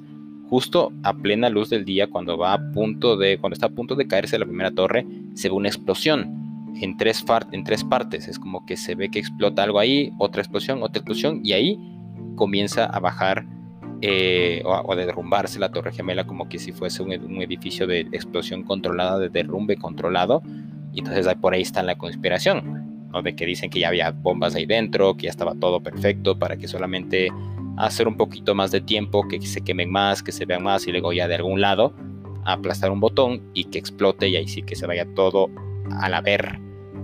Justo 0.49 0.93
a 1.03 1.13
plena 1.15 1.51
luz 1.51 1.69
del 1.69 1.85
día, 1.85 2.09
cuando 2.09 2.39
va 2.39 2.55
a 2.55 2.73
punto 2.73 3.17
de, 3.17 3.39
cuando 3.39 3.55
está 3.55 3.67
a 3.67 3.71
punto 3.71 3.95
de 3.95 4.07
caerse 4.07 4.39
la 4.39 4.47
primera 4.47 4.71
torre, 4.71 5.07
se 5.35 5.49
ve 5.49 5.55
una 5.55 5.69
explosión 5.69 6.73
en 6.81 6.97
tres, 6.97 7.25
en 7.53 7.65
tres 7.65 7.85
partes. 7.85 8.29
Es 8.29 8.39
como 8.39 8.65
que 8.65 8.77
se 8.77 8.95
ve 8.95 9.11
que 9.11 9.19
explota 9.19 9.63
algo 9.63 9.79
ahí, 9.79 10.11
otra 10.19 10.41
explosión, 10.41 10.83
otra 10.83 11.01
explosión, 11.01 11.41
y 11.45 11.53
ahí 11.53 11.79
comienza 12.37 12.87
a 12.87 12.99
bajar 12.99 13.45
eh, 14.01 14.63
o, 14.65 14.93
a, 14.93 14.97
derrumbarse 14.97 15.59
la 15.59 15.71
torre 15.71 15.93
gemela 15.93 16.25
como 16.25 16.49
que 16.49 16.61
si 16.61 16.71
fuese 16.71 17.03
un, 17.03 17.13
edificio 17.43 17.87
de 17.87 18.01
explosión 18.13 18.63
controlada, 18.63 19.19
de 19.19 19.29
derrumbe 19.29 19.77
controlado. 19.77 20.43
Y 20.95 21.01
entonces 21.01 21.27
por 21.41 21.53
ahí 21.53 21.63
está 21.63 21.83
la 21.83 21.99
conspiración, 21.99 23.09
¿no? 23.13 23.23
de 23.23 23.35
que 23.37 23.45
dicen 23.45 23.71
que 23.71 23.81
ya 23.81 23.89
había 23.89 24.13
bombas 24.13 24.55
ahí 24.55 24.67
dentro, 24.67 25.17
que 25.17 25.25
ya 25.25 25.31
estaba 25.31 25.55
todo 25.55 25.81
perfecto 25.81 26.39
para 26.39 26.57
que 26.57 26.69
solamente 26.69 27.29
hacer 27.79 28.09
un 28.09 28.17
poquito 28.17 28.55
más 28.55 28.71
de 28.71 28.81
tiempo, 28.81 29.27
que 29.29 29.41
se 29.41 29.61
quemen 29.63 29.91
más, 29.91 30.23
que 30.23 30.33
se 30.33 30.45
vean 30.45 30.63
más 30.63 30.87
y 30.87 30.93
luego 30.93 31.13
ya 31.13 31.29
de 31.29 31.37
algún 31.37 31.61
lado 31.61 31.95
aplastar 32.45 32.91
un 32.91 33.01
botón 33.01 33.43
y 33.55 33.65
que 33.65 33.79
explote 33.79 34.29
y 34.29 34.37
ahí 34.37 34.49
sí 34.49 34.63
que 34.63 34.75
se 34.75 34.87
vaya 34.87 35.07
todo 35.15 35.51
a 36.01 36.09
la 36.09 36.21
ver. 36.21 36.59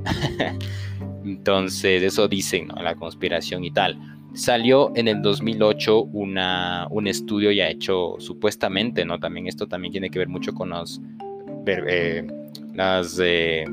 Entonces, 1.25 2.03
eso 2.03 2.29
dicen, 2.29 2.69
¿no? 2.69 2.83
La 2.83 2.95
conspiración 2.95 3.65
y 3.65 3.71
tal. 3.71 3.99
Salió 4.35 4.93
en 4.97 5.09
el 5.09 5.23
2008 5.23 6.03
una, 6.03 6.87
un 6.91 7.07
estudio 7.07 7.53
ya 7.53 7.69
hecho 7.69 8.17
supuestamente, 8.19 9.05
¿no? 9.05 9.19
También 9.19 9.47
esto 9.47 9.67
también 9.67 9.93
tiene 9.93 10.11
que 10.11 10.19
ver 10.19 10.29
mucho 10.29 10.55
con 10.55 10.71
los, 10.71 11.01
eh, 11.67 12.27
las, 12.75 13.19
eh, 13.23 13.65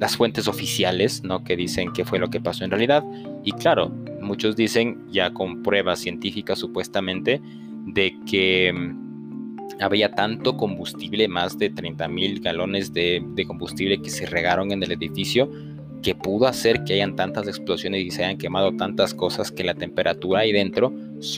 las 0.00 0.16
fuentes 0.16 0.48
oficiales, 0.48 1.22
¿no? 1.22 1.44
Que 1.44 1.56
dicen 1.56 1.92
qué 1.92 2.04
fue 2.04 2.18
lo 2.18 2.30
que 2.30 2.40
pasó 2.40 2.64
en 2.64 2.70
realidad. 2.70 3.04
Y 3.44 3.52
claro, 3.52 3.92
muchos 4.32 4.56
dicen 4.56 5.04
ya 5.10 5.34
con 5.34 5.62
pruebas 5.62 5.98
científicas 5.98 6.58
supuestamente 6.58 7.42
de 7.84 8.16
que 8.24 8.72
mm, 8.72 9.82
había 9.82 10.10
tanto 10.12 10.56
combustible, 10.56 11.28
más 11.28 11.58
de 11.58 11.68
30 11.68 12.08
mil 12.08 12.40
galones 12.40 12.94
de, 12.94 13.22
combustible 13.46 14.00
que 14.00 14.08
se 14.08 14.24
regaron 14.24 14.72
en 14.72 14.82
el 14.82 14.92
edificio, 14.92 15.50
que 16.02 16.14
pudo 16.14 16.46
hacer 16.46 16.82
que 16.84 16.94
hayan 16.94 17.14
tantas 17.14 17.46
explosiones 17.46 18.06
y 18.06 18.10
se 18.10 18.24
hayan 18.24 18.38
quemado 18.38 18.74
tantas 18.74 19.12
cosas 19.12 19.52
que 19.52 19.64
la 19.64 19.74
temperatura 19.74 20.40
ahí 20.40 20.52
dentro 20.52 20.94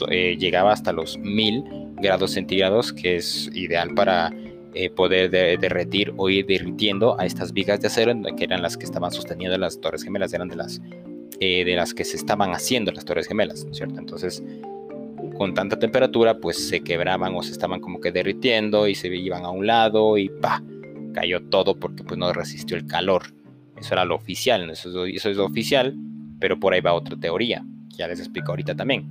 eh, 0.09 0.37
llegaba 0.39 0.71
hasta 0.71 0.93
los 0.93 1.17
mil 1.17 1.65
grados 1.97 2.31
centígrados, 2.31 2.93
que 2.93 3.17
es 3.17 3.51
ideal 3.53 3.93
para 3.93 4.31
eh, 4.73 4.89
poder 4.89 5.31
derretir 5.31 6.13
o 6.15 6.29
ir 6.29 6.45
derritiendo 6.45 7.19
a 7.19 7.25
estas 7.25 7.51
vigas 7.51 7.81
de 7.81 7.87
acero, 7.87 8.13
que 8.37 8.45
eran 8.45 8.61
las 8.61 8.77
que 8.77 8.85
estaban 8.85 9.11
sosteniendo 9.11 9.57
las 9.57 9.81
torres 9.81 10.01
gemelas, 10.03 10.33
eran 10.33 10.47
de 10.47 10.55
las, 10.55 10.81
eh, 11.39 11.65
de 11.65 11.75
las 11.75 11.93
que 11.93 12.03
se 12.03 12.17
estaban 12.17 12.51
haciendo 12.51 12.91
las 12.91 13.05
torres 13.05 13.27
gemelas, 13.27 13.65
cierto? 13.71 13.99
Entonces, 13.99 14.43
con 15.37 15.53
tanta 15.53 15.77
temperatura, 15.77 16.37
pues 16.39 16.67
se 16.67 16.81
quebraban 16.81 17.35
o 17.35 17.43
se 17.43 17.51
estaban 17.51 17.79
como 17.81 17.99
que 17.99 18.11
derritiendo 18.11 18.87
y 18.87 18.95
se 18.95 19.13
iban 19.15 19.43
a 19.43 19.49
un 19.49 19.67
lado 19.67 20.17
y 20.17 20.29
pa, 20.29 20.63
cayó 21.13 21.41
todo 21.43 21.77
porque 21.79 22.03
pues 22.03 22.17
no 22.17 22.31
resistió 22.33 22.77
el 22.77 22.85
calor. 22.85 23.23
Eso 23.77 23.93
era 23.93 24.05
lo 24.05 24.15
oficial, 24.15 24.69
eso, 24.69 25.05
eso 25.05 25.29
es 25.29 25.37
lo 25.37 25.45
oficial, 25.45 25.95
pero 26.39 26.59
por 26.59 26.73
ahí 26.73 26.81
va 26.81 26.93
otra 26.93 27.17
teoría, 27.17 27.65
que 27.89 27.97
ya 27.97 28.07
les 28.07 28.19
explico 28.19 28.51
ahorita 28.51 28.75
también. 28.75 29.05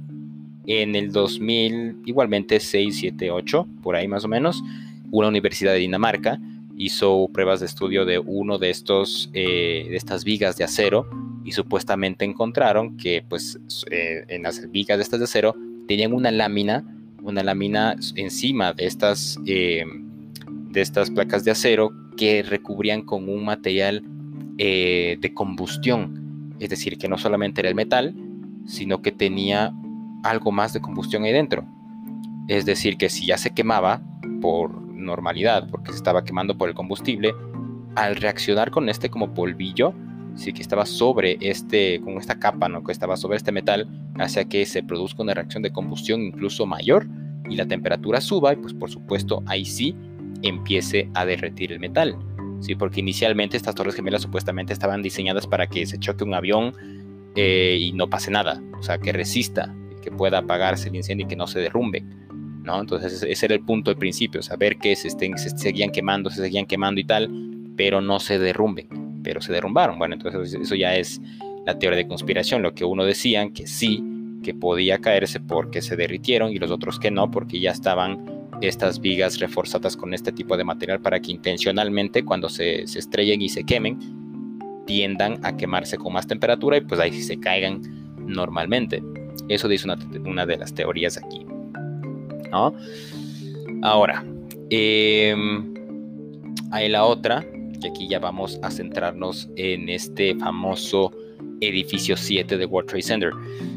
En 0.67 0.95
el 0.95 1.13
2000, 1.13 2.03
igualmente 2.07 2.59
6, 2.59 2.97
7, 2.97 3.31
8, 3.31 3.69
por 3.83 3.97
ahí 3.97 4.09
más 4.09 4.25
o 4.25 4.29
menos, 4.29 4.63
una 5.11 5.29
universidad 5.29 5.73
de 5.73 5.81
Dinamarca 5.81 6.41
hizo 6.77 7.29
pruebas 7.33 7.61
de 7.61 7.67
estudio 7.67 8.05
de 8.05 8.19
uno 8.19 8.59
de 8.59 8.71
estos 8.71 9.31
eh, 9.33 9.87
de 9.89 9.97
estas 9.97 10.25
vigas 10.25 10.57
de 10.57 10.65
acero 10.65 11.09
y 11.45 11.53
supuestamente 11.53 12.25
encontraron 12.25 12.97
que 12.97 13.25
pues 13.29 13.59
eh, 13.91 14.25
en 14.29 14.43
las 14.43 14.71
vigas 14.71 14.99
de 14.99 15.03
estas 15.03 15.21
de 15.21 15.25
acero 15.25 15.55
tenían 15.87 16.13
una 16.13 16.31
lámina 16.31 16.85
una 17.23 17.43
lámina 17.43 17.97
encima 18.17 18.73
de 18.73 18.87
estas 18.87 19.39
eh, 19.47 19.85
de 20.71 20.81
estas 20.81 21.11
placas 21.11 21.45
de 21.45 21.51
acero 21.51 21.93
que 22.17 22.43
recubrían 22.43 23.03
con 23.03 23.29
un 23.29 23.45
material 23.45 24.05
de 24.57 25.33
combustión. 25.35 26.55
Es 26.61 26.71
decir 26.71 26.97
que 26.97 27.09
no 27.09 27.19
solamente 27.19 27.61
era 27.61 27.69
el 27.69 27.75
metal 27.75 28.15
sino 28.67 29.03
que 29.03 29.13
tenía 29.13 29.75
algo 30.23 30.53
más 30.53 30.73
de 30.73 30.81
combustión 30.81 31.25
ahí 31.25 31.33
dentro. 31.33 31.67
Es 32.49 32.65
decir 32.65 32.97
que 32.97 33.09
si 33.09 33.27
ya 33.27 33.39
se 33.39 33.51
quemaba 33.51 34.03
por 34.41 34.84
normalidad, 34.95 35.69
porque 35.71 35.91
se 35.91 35.97
estaba 35.97 36.25
quemando 36.25 36.57
por 36.57 36.69
el 36.69 36.75
combustible, 36.75 37.35
al 37.97 38.17
reaccionar 38.17 38.71
con 38.71 38.89
este 38.89 39.11
como 39.11 39.35
polvillo, 39.35 39.95
sí 40.35 40.53
que 40.53 40.63
estaba 40.63 40.87
sobre 40.87 41.39
este, 41.41 42.01
con 42.01 42.19
esta 42.19 42.39
capa, 42.39 42.69
¿no? 42.69 42.83
Que 42.83 42.93
estaba 42.93 43.17
sobre 43.17 43.37
este 43.37 43.53
metal, 43.53 43.89
hace 44.19 44.47
que 44.47 44.67
se 44.67 44.83
produzca 44.83 45.23
una 45.23 45.35
reacción 45.35 45.63
de 45.63 45.73
combustión 45.73 46.23
incluso 46.23 46.67
mayor 46.67 47.07
y 47.49 47.57
la 47.57 47.67
temperatura 47.67 48.21
suba 48.21 48.53
y 48.53 48.57
pues 48.57 48.75
por 48.75 48.91
supuesto 48.91 49.43
ahí 49.47 49.65
sí 49.65 49.95
empiece 50.43 51.09
a 51.15 51.25
derretir 51.25 51.73
el 51.73 51.81
metal. 51.81 52.17
Sí, 52.61 52.75
porque 52.75 53.01
inicialmente 53.01 53.57
estas 53.57 53.75
torres 53.75 53.95
gemelas 53.95 54.23
supuestamente 54.23 54.73
estaban 54.73 55.03
diseñadas 55.03 55.47
para 55.47 55.67
que 55.67 55.87
se 55.87 55.99
choque 55.99 56.25
un 56.25 56.35
avión 56.35 56.73
eh, 57.37 57.77
y 57.79 57.93
no 57.93 58.09
pase 58.09 58.31
nada, 58.31 58.63
o 58.79 58.83
sea, 58.83 58.99
que 58.99 59.13
resista, 59.13 59.75
que 60.03 60.11
pueda 60.11 60.39
apagarse 60.39 60.89
el 60.89 60.97
incendio 60.97 61.27
y 61.27 61.29
que 61.29 61.37
no 61.37 61.47
se 61.47 61.61
derrumbe. 61.61 62.05
Entonces 62.67 63.23
ese 63.23 63.47
era 63.47 63.55
el 63.55 63.61
punto 63.61 63.91
de 63.91 63.97
principio, 63.97 64.43
saber 64.43 64.77
que 64.79 64.97
se, 64.97 65.09
estén, 65.09 65.37
se 65.39 65.51
seguían 65.51 65.91
quemando, 65.91 66.31
se 66.31 66.41
seguían 66.41 66.67
quemando 66.67 67.01
y 67.01 67.05
tal, 67.05 67.31
pero 67.77 68.01
no 68.01 68.21
se 68.21 68.39
derrumben, 68.39 68.89
pero 69.23 69.41
se 69.41 69.53
derrumbaron. 69.53 69.99
Bueno, 69.99 70.15
entonces 70.15 70.55
eso 70.55 70.75
ya 70.75 70.97
es 70.97 71.21
la 71.67 71.79
teoría 71.79 71.99
de 71.99 72.09
conspiración, 72.09 72.63
lo 72.63 72.75
que 72.75 72.85
uno 72.85 73.05
decían 73.05 73.53
que 73.53 73.67
sí, 73.67 74.03
que 74.43 74.55
podía 74.55 74.99
caerse 74.99 75.41
porque 75.41 75.83
se 75.83 75.97
derritieron 75.97 76.51
y 76.51 76.59
los 76.59 76.71
otros 76.71 76.99
que 76.99 77.11
no, 77.11 77.31
porque 77.31 77.61
ya 77.61 77.71
estaban 77.71 78.49
estas 78.61 79.01
vigas 79.01 79.41
reforzadas 79.41 79.97
con 79.97 80.15
este 80.15 80.33
tipo 80.33 80.57
de 80.57 80.65
material 80.65 81.01
para 81.01 81.21
que 81.21 81.33
intencionalmente 81.33 82.25
cuando 82.25 82.49
se, 82.49 82.87
se 82.87 82.99
estrellen 82.99 83.43
y 83.43 83.49
se 83.49 83.65
quemen, 83.65 83.99
tiendan 84.87 85.45
a 85.45 85.57
quemarse 85.57 85.97
con 85.97 86.13
más 86.13 86.27
temperatura 86.27 86.77
y 86.77 86.83
pues 86.83 87.01
ahí 87.01 87.21
se 87.23 87.39
caigan 87.41 87.83
normalmente. 88.27 89.03
Eso 89.49 89.69
dice 89.69 89.89
una 90.25 90.47
de 90.47 90.57
las 90.57 90.73
teorías 90.75 91.17
aquí. 91.17 91.45
Ahora, 93.83 94.25
em, 94.71 95.75
hay 96.71 96.89
la 96.89 97.05
otra, 97.05 97.45
y 97.83 97.87
aquí 97.87 98.09
ya 98.09 98.19
vamos 98.19 98.59
a 98.63 98.71
centrarnos 98.71 99.49
en 99.57 99.89
este 99.89 100.35
famoso 100.37 101.13
edificio 101.61 102.17
7 102.17 102.57
de 102.57 102.67
World 102.67 102.89
Trade 102.89 103.03
Center. 103.03 103.31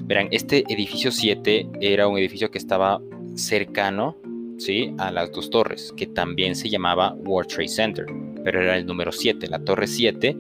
Verán, 0.04 0.28
este 0.32 0.64
edificio 0.70 1.12
7 1.12 1.68
era 1.82 2.08
un 2.08 2.18
edificio 2.18 2.50
que 2.50 2.58
estaba 2.58 3.02
cercano 3.36 4.18
¿sí? 4.58 4.94
a 4.98 5.12
las 5.12 5.32
dos 5.32 5.50
torres, 5.50 5.94
que 5.96 6.08
también 6.08 6.56
se 6.56 6.70
llamaba 6.70 7.14
World 7.26 7.50
Trade 7.50 7.68
Center, 7.68 8.06
pero 8.44 8.62
era 8.62 8.78
el 8.78 8.86
número 8.86 9.12
7, 9.12 9.48
la 9.48 9.60
torre 9.60 9.88
7 9.88 10.36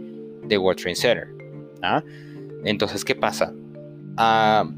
de 0.47 0.57
World 0.57 0.81
Trade 0.81 0.95
Center. 0.95 1.27
¿ah? 1.81 2.03
Entonces, 2.63 3.03
¿qué 3.03 3.15
pasa? 3.15 3.53
Ah, 4.17 4.69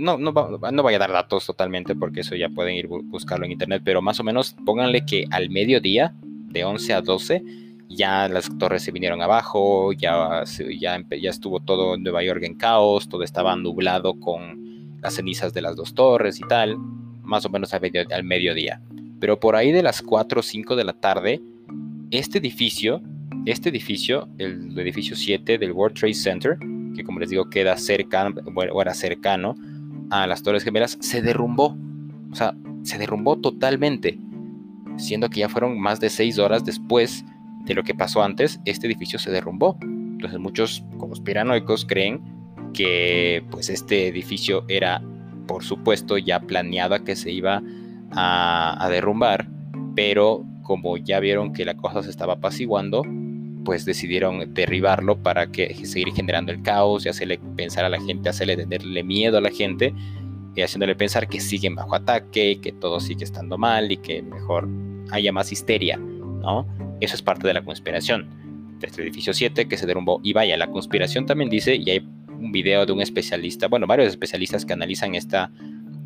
no, 0.00 0.18
no, 0.18 0.32
no 0.32 0.82
voy 0.82 0.94
a 0.94 0.98
dar 0.98 1.12
datos 1.12 1.46
totalmente 1.46 1.94
porque 1.94 2.20
eso 2.20 2.34
ya 2.34 2.48
pueden 2.48 2.74
ir 2.74 2.86
buscarlo 2.86 3.44
en 3.44 3.52
internet, 3.52 3.82
pero 3.84 4.00
más 4.00 4.18
o 4.20 4.24
menos 4.24 4.56
pónganle 4.64 5.04
que 5.04 5.26
al 5.30 5.50
mediodía, 5.50 6.14
de 6.22 6.64
11 6.64 6.92
a 6.94 7.00
12, 7.00 7.42
ya 7.88 8.28
las 8.28 8.56
torres 8.58 8.82
se 8.82 8.92
vinieron 8.92 9.20
abajo, 9.20 9.92
ya, 9.92 10.44
ya, 10.78 11.04
ya 11.10 11.30
estuvo 11.30 11.60
todo 11.60 11.96
Nueva 11.98 12.22
York 12.22 12.42
en 12.44 12.54
caos, 12.54 13.08
todo 13.08 13.22
estaba 13.22 13.54
nublado 13.56 14.18
con 14.18 14.98
las 15.00 15.14
cenizas 15.14 15.52
de 15.52 15.62
las 15.62 15.76
dos 15.76 15.94
torres 15.94 16.40
y 16.40 16.46
tal, 16.48 16.76
más 17.22 17.44
o 17.44 17.50
menos 17.50 17.74
al, 17.74 17.82
al 18.10 18.24
mediodía. 18.24 18.80
Pero 19.20 19.38
por 19.38 19.56
ahí 19.56 19.72
de 19.72 19.82
las 19.82 20.02
4 20.02 20.40
o 20.40 20.42
5 20.42 20.76
de 20.76 20.84
la 20.84 20.94
tarde, 20.94 21.40
este 22.10 22.38
edificio, 22.38 23.02
este 23.46 23.68
edificio, 23.68 24.28
el 24.38 24.78
edificio 24.78 25.16
7 25.16 25.58
del 25.58 25.72
World 25.72 25.96
Trade 25.98 26.14
Center, 26.14 26.58
que 26.94 27.04
como 27.04 27.20
les 27.20 27.30
digo 27.30 27.50
queda 27.50 27.76
cerca, 27.76 28.32
o 28.72 28.82
era 28.82 28.94
cercano 28.94 29.54
a 30.10 30.26
las 30.26 30.42
Torres 30.42 30.64
Gemelas, 30.64 30.98
se 31.00 31.22
derrumbó. 31.22 31.76
O 32.30 32.34
sea, 32.34 32.54
se 32.82 32.98
derrumbó 32.98 33.36
totalmente. 33.36 34.18
Siendo 34.96 35.30
que 35.30 35.40
ya 35.40 35.48
fueron 35.48 35.80
más 35.80 36.00
de 36.00 36.10
seis 36.10 36.38
horas 36.38 36.64
después 36.64 37.24
de 37.64 37.74
lo 37.74 37.82
que 37.82 37.94
pasó 37.94 38.22
antes, 38.22 38.60
este 38.64 38.86
edificio 38.86 39.18
se 39.18 39.30
derrumbó. 39.30 39.78
Entonces 39.82 40.38
muchos 40.38 40.84
conspiranoicos 40.98 41.84
creen 41.84 42.20
que 42.72 43.44
pues 43.50 43.68
este 43.68 44.08
edificio 44.08 44.64
era, 44.68 45.02
por 45.46 45.64
supuesto, 45.64 46.18
ya 46.18 46.40
planeado 46.40 47.02
que 47.04 47.16
se 47.16 47.30
iba 47.30 47.62
a, 48.12 48.84
a 48.84 48.88
derrumbar, 48.88 49.48
pero 49.94 50.44
como 50.62 50.96
ya 50.96 51.20
vieron 51.20 51.52
que 51.52 51.64
la 51.64 51.74
cosa 51.74 52.02
se 52.02 52.10
estaba 52.10 52.34
apaciguando, 52.34 53.02
pues 53.64 53.84
decidieron 53.84 54.54
derribarlo 54.54 55.16
para 55.16 55.46
que 55.46 55.74
seguir 55.86 56.12
generando 56.14 56.52
el 56.52 56.62
caos 56.62 57.06
y 57.06 57.08
hacerle 57.08 57.38
pensar 57.56 57.84
a 57.84 57.88
la 57.88 58.00
gente, 58.00 58.28
hacerle 58.28 58.56
tenerle 58.56 59.02
miedo 59.02 59.38
a 59.38 59.40
la 59.40 59.50
gente 59.50 59.94
y 60.54 60.62
haciéndole 60.62 60.94
pensar 60.94 61.28
que 61.28 61.40
siguen 61.40 61.74
bajo 61.74 61.94
ataque, 61.94 62.58
que 62.60 62.72
todo 62.72 63.00
sigue 63.00 63.24
estando 63.24 63.56
mal 63.58 63.90
y 63.90 63.96
que 63.96 64.22
mejor 64.22 64.68
haya 65.10 65.32
más 65.32 65.52
histeria, 65.52 65.96
¿no? 65.96 66.66
Eso 67.00 67.14
es 67.14 67.22
parte 67.22 67.46
de 67.46 67.54
la 67.54 67.64
conspiración 67.64 68.28
de 68.78 68.86
este 68.86 69.02
edificio 69.02 69.32
7 69.32 69.66
que 69.66 69.76
se 69.76 69.86
derrumbó. 69.86 70.20
Y 70.22 70.32
vaya, 70.32 70.56
la 70.56 70.70
conspiración 70.70 71.26
también 71.26 71.50
dice, 71.50 71.76
y 71.76 71.90
hay 71.90 72.06
un 72.28 72.52
video 72.52 72.84
de 72.84 72.92
un 72.92 73.00
especialista, 73.00 73.68
bueno, 73.68 73.86
varios 73.86 74.08
especialistas 74.08 74.66
que 74.66 74.72
analizan 74.72 75.14
esta, 75.14 75.50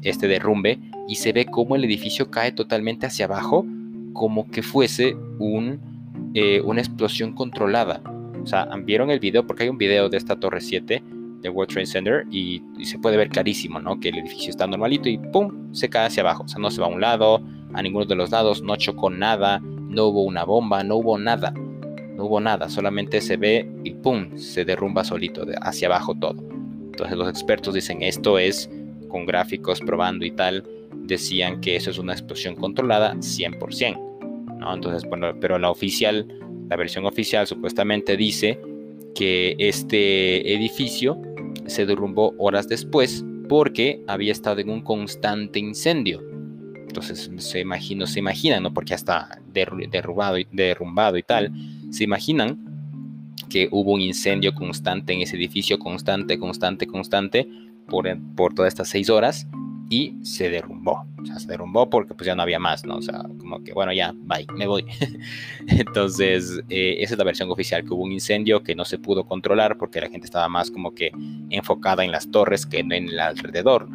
este 0.03 0.29
derrumbe 0.29 0.79
y 1.09 1.17
se 1.17 1.33
ve 1.33 1.47
cómo 1.47 1.77
el 1.77 1.85
edificio 1.85 2.31
cae 2.31 2.53
totalmente 2.53 3.07
hacia 3.07 3.25
abajo, 3.25 3.67
como 4.13 4.51
que 4.51 4.63
fuese 4.63 5.15
un 5.39 5.96
eh, 6.39 6.61
una 6.61 6.83
explosión 6.83 7.33
controlada. 7.33 8.03
O 8.43 8.47
sea, 8.47 8.69
vieron 8.85 9.11
el 9.11 9.19
video, 9.21 9.47
porque 9.47 9.63
hay 9.63 9.71
un 9.71 9.79
video 9.79 10.11
de 10.11 10.19
esta 10.19 10.39
torre 10.39 10.61
7 10.61 11.03
de 11.41 11.49
World 11.49 11.73
Trade 11.73 11.87
Center 11.87 12.27
y, 12.31 12.63
se 12.85 12.99
puede 12.99 13.17
ver 13.17 13.31
clarísimo, 13.31 13.81
¿no? 13.81 13.99
Que 13.99 14.11
el 14.11 14.19
edificio 14.19 14.51
está 14.51 14.67
normalito 14.67 15.09
y 15.09 15.17
¡pum! 15.17 15.73
se 15.73 15.89
cae 15.89 16.09
hacia 16.09 16.23
abajo. 16.23 16.43
O 16.43 16.49
sea, 16.49 16.61
no 16.61 16.71
se 16.71 16.79
va 16.79 16.89
a 16.89 16.91
un 16.91 17.01
lado, 17.01 17.43
a 17.73 17.81
ninguno 17.81 18.05
de 18.05 18.17
los 18.17 18.33
lados, 18.33 18.61
no 18.61 18.77
chocó 18.77 19.09
nada, 19.09 19.61
no 19.61 20.09
hubo 20.09 20.25
una 20.25 20.45
bomba, 20.45 20.85
no 20.85 20.97
hubo 20.97 21.17
nada. 21.17 21.55
No 21.55 22.27
hubo 22.27 22.39
nada, 22.39 22.69
solamente 22.69 23.23
se 23.23 23.39
ve 23.39 23.67
y 23.83 23.95
¡pum! 23.95 24.37
se 24.37 24.67
derrumba 24.67 25.05
solito 25.05 25.47
hacia 25.63 25.89
abajo 25.89 26.15
todo. 26.15 26.45
Entonces 26.85 27.17
los 27.17 27.31
expertos 27.31 27.73
dicen 27.73 28.03
esto 28.03 28.39
es 28.39 28.69
con 29.09 29.25
gráficos 29.25 29.81
probando 29.81 30.27
y 30.27 30.33
tal, 30.33 30.65
decían 30.93 31.63
que 31.63 31.77
eso 31.77 31.91
es 31.91 31.97
una 31.97 32.13
explosión 32.13 32.57
controlada 32.57 33.15
100%. 33.15 34.06
Entonces, 34.75 35.09
bueno, 35.09 35.33
pero 35.41 35.59
la 35.59 35.71
oficial, 35.71 36.27
la 36.69 36.77
versión 36.77 37.07
oficial 37.07 37.47
supuestamente 37.47 38.17
dice 38.17 38.59
que 39.15 39.57
este 39.59 40.55
edificio 40.55 41.21
se 41.67 41.87
derrumbó 41.87 42.35
horas 42.39 42.69
después 42.69 43.25
porque 43.49 44.03
había 44.07 44.33
estado 44.33 44.61
en 44.61 44.71
un 44.71 44.83
constante 44.83 45.59
incendio. 45.59 46.23
Entonces 46.87 47.31
se 47.39 47.61
imagino, 47.61 48.07
se 48.07 48.19
imaginan, 48.19 48.63
¿no? 48.63 48.73
Porque 48.73 48.95
hasta 48.95 49.41
derrumbado 49.53 50.39
y, 50.39 50.47
derrumbado 50.51 51.17
y 51.17 51.23
tal, 51.23 51.53
se 51.91 52.05
imaginan 52.05 52.59
que 53.49 53.69
hubo 53.71 53.93
un 53.93 54.01
incendio 54.01 54.55
constante 54.55 55.13
en 55.13 55.21
ese 55.21 55.37
edificio, 55.37 55.79
constante, 55.79 56.39
constante, 56.39 56.87
constante, 56.87 57.49
por, 57.87 58.07
por 58.35 58.55
todas 58.55 58.73
estas 58.73 58.89
seis 58.89 59.11
horas, 59.11 59.47
y 59.89 60.15
se 60.23 60.51
derrumbó. 60.51 61.07
O 61.21 61.27
sea, 61.27 61.39
se 61.39 61.47
derrumbó 61.47 61.89
porque 61.89 62.15
pues 62.15 62.27
ya 62.27 62.35
no 62.35 62.43
había 62.43 62.59
más, 62.59 62.85
¿no? 62.85 62.97
O 62.97 63.03
sea, 63.03 63.23
como 63.39 63.63
que, 63.63 63.73
bueno, 63.73 63.93
ya, 63.93 64.13
bye, 64.15 64.47
me 64.55 64.67
voy. 64.67 64.85
Entonces, 65.69 66.61
eh, 66.69 66.97
esa 66.99 67.15
es 67.15 67.19
la 67.19 67.25
versión 67.25 67.51
oficial, 67.51 67.85
que 67.85 67.93
hubo 67.93 68.03
un 68.03 68.13
incendio 68.13 68.63
que 68.63 68.75
no 68.75 68.85
se 68.85 68.99
pudo 68.99 69.27
controlar 69.27 69.79
porque 69.79 70.01
la 70.01 70.09
gente 70.09 70.27
estaba 70.27 70.49
más 70.49 70.71
como 70.71 70.95
que 70.95 71.13
enfocada 71.51 72.05
en 72.05 72.11
las 72.11 72.31
torres 72.31 72.67
que 72.67 72.79
en 72.79 72.93
el 72.93 73.19
alrededor. 73.19 73.89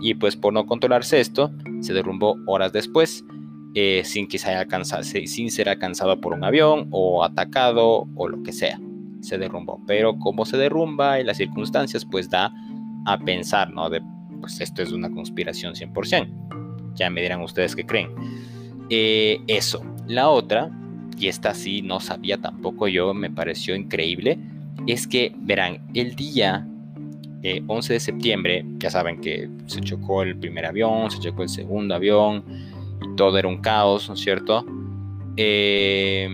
Y 0.00 0.14
pues 0.14 0.36
por 0.36 0.52
no 0.52 0.66
controlarse 0.66 1.20
esto, 1.20 1.52
se 1.80 1.94
derrumbó 1.94 2.36
horas 2.46 2.72
después, 2.72 3.24
eh, 3.74 4.02
sin 4.04 4.28
que 4.28 4.38
se 4.38 4.50
haya 4.50 4.60
alcanzado, 4.60 5.02
sin 5.04 5.50
ser 5.50 5.68
alcanzado 5.68 6.20
por 6.20 6.32
un 6.32 6.44
avión 6.44 6.88
o 6.90 7.22
atacado 7.24 8.06
o 8.16 8.28
lo 8.28 8.42
que 8.42 8.52
sea. 8.52 8.80
Se 9.20 9.38
derrumbó. 9.38 9.80
Pero 9.86 10.18
como 10.18 10.44
se 10.44 10.56
derrumba 10.56 11.20
y 11.20 11.24
las 11.24 11.36
circunstancias, 11.36 12.04
pues 12.04 12.28
da 12.28 12.52
a 13.06 13.18
pensar, 13.18 13.72
¿no? 13.72 13.88
De, 13.88 14.02
pues 14.40 14.60
esto 14.60 14.82
es 14.82 14.92
una 14.92 15.10
conspiración 15.10 15.74
100%. 15.74 16.94
Ya 16.94 17.10
me 17.10 17.22
dirán 17.22 17.42
ustedes 17.42 17.76
qué 17.76 17.84
creen. 17.84 18.10
Eh, 18.90 19.38
eso. 19.46 19.82
La 20.06 20.28
otra, 20.28 20.70
y 21.18 21.28
esta 21.28 21.52
sí 21.54 21.82
no 21.82 22.00
sabía 22.00 22.38
tampoco 22.38 22.88
yo, 22.88 23.12
me 23.12 23.30
pareció 23.30 23.74
increíble, 23.74 24.38
es 24.86 25.06
que, 25.06 25.34
verán, 25.36 25.86
el 25.94 26.14
día 26.14 26.66
11 27.66 27.92
de 27.92 28.00
septiembre, 28.00 28.64
ya 28.78 28.90
saben 28.90 29.20
que 29.20 29.48
se 29.66 29.80
chocó 29.80 30.22
el 30.22 30.36
primer 30.36 30.66
avión, 30.66 31.10
se 31.10 31.20
chocó 31.20 31.42
el 31.42 31.48
segundo 31.48 31.94
avión 31.94 32.44
y 33.02 33.16
todo 33.16 33.38
era 33.38 33.46
un 33.46 33.58
caos, 33.58 34.08
¿no 34.08 34.14
es 34.14 34.20
cierto? 34.20 34.64
Eh, 35.36 36.28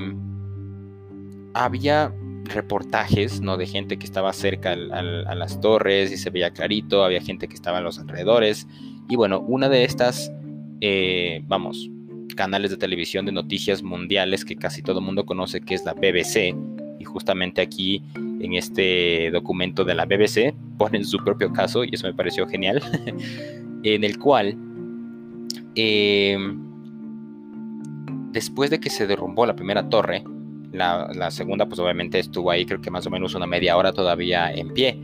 había 1.54 2.14
reportajes 2.54 3.40
¿no? 3.40 3.56
de 3.56 3.66
gente 3.66 3.98
que 3.98 4.06
estaba 4.06 4.32
cerca 4.32 4.72
a 4.72 5.34
las 5.34 5.60
torres 5.60 6.12
y 6.12 6.16
se 6.16 6.30
veía 6.30 6.50
clarito, 6.50 7.04
había 7.04 7.20
gente 7.20 7.48
que 7.48 7.54
estaba 7.54 7.78
en 7.78 7.84
los 7.84 7.98
alrededores. 7.98 8.66
Y 9.08 9.16
bueno, 9.16 9.40
una 9.40 9.68
de 9.68 9.84
estas, 9.84 10.32
eh, 10.80 11.42
vamos, 11.46 11.90
canales 12.36 12.70
de 12.70 12.76
televisión 12.76 13.26
de 13.26 13.32
noticias 13.32 13.82
mundiales 13.82 14.44
que 14.44 14.56
casi 14.56 14.82
todo 14.82 15.00
el 15.00 15.04
mundo 15.04 15.26
conoce, 15.26 15.60
que 15.60 15.74
es 15.74 15.84
la 15.84 15.94
BBC, 15.94 16.54
y 16.98 17.04
justamente 17.04 17.60
aquí 17.60 18.02
en 18.14 18.54
este 18.54 19.30
documento 19.30 19.84
de 19.84 19.94
la 19.94 20.06
BBC 20.06 20.54
ponen 20.78 21.04
su 21.04 21.18
propio 21.18 21.52
caso 21.52 21.84
y 21.84 21.90
eso 21.92 22.06
me 22.06 22.14
pareció 22.14 22.46
genial, 22.46 22.82
en 23.82 24.04
el 24.04 24.18
cual 24.18 24.56
eh, 25.74 26.38
después 28.32 28.70
de 28.70 28.80
que 28.80 28.90
se 28.90 29.06
derrumbó 29.06 29.46
la 29.46 29.56
primera 29.56 29.88
torre, 29.88 30.24
la, 30.72 31.30
segunda 31.30 31.66
pues 31.66 31.78
obviamente 31.78 32.18
estuvo 32.18 32.50
ahí 32.50 32.64
creo 32.64 32.80
que 32.80 32.90
más 32.90 33.06
o 33.06 33.10
menos 33.10 33.34
una 33.34 33.46
media 33.46 33.76
hora 33.76 33.92
todavía 33.92 34.52
en 34.52 34.72
pie. 34.72 34.98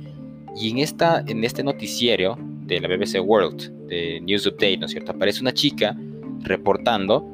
Y 0.56 0.70
en, 0.70 0.78
esta, 0.78 1.22
en 1.26 1.44
este 1.44 1.62
noticiero 1.62 2.36
de 2.66 2.80
la 2.80 2.88
BBC 2.88 3.20
World, 3.22 3.86
de 3.86 4.20
News 4.22 4.46
Update, 4.46 4.78
¿no 4.78 4.86
es 4.86 4.92
cierto? 4.92 5.12
Aparece 5.12 5.40
una 5.40 5.52
chica 5.52 5.96
reportando 6.40 7.24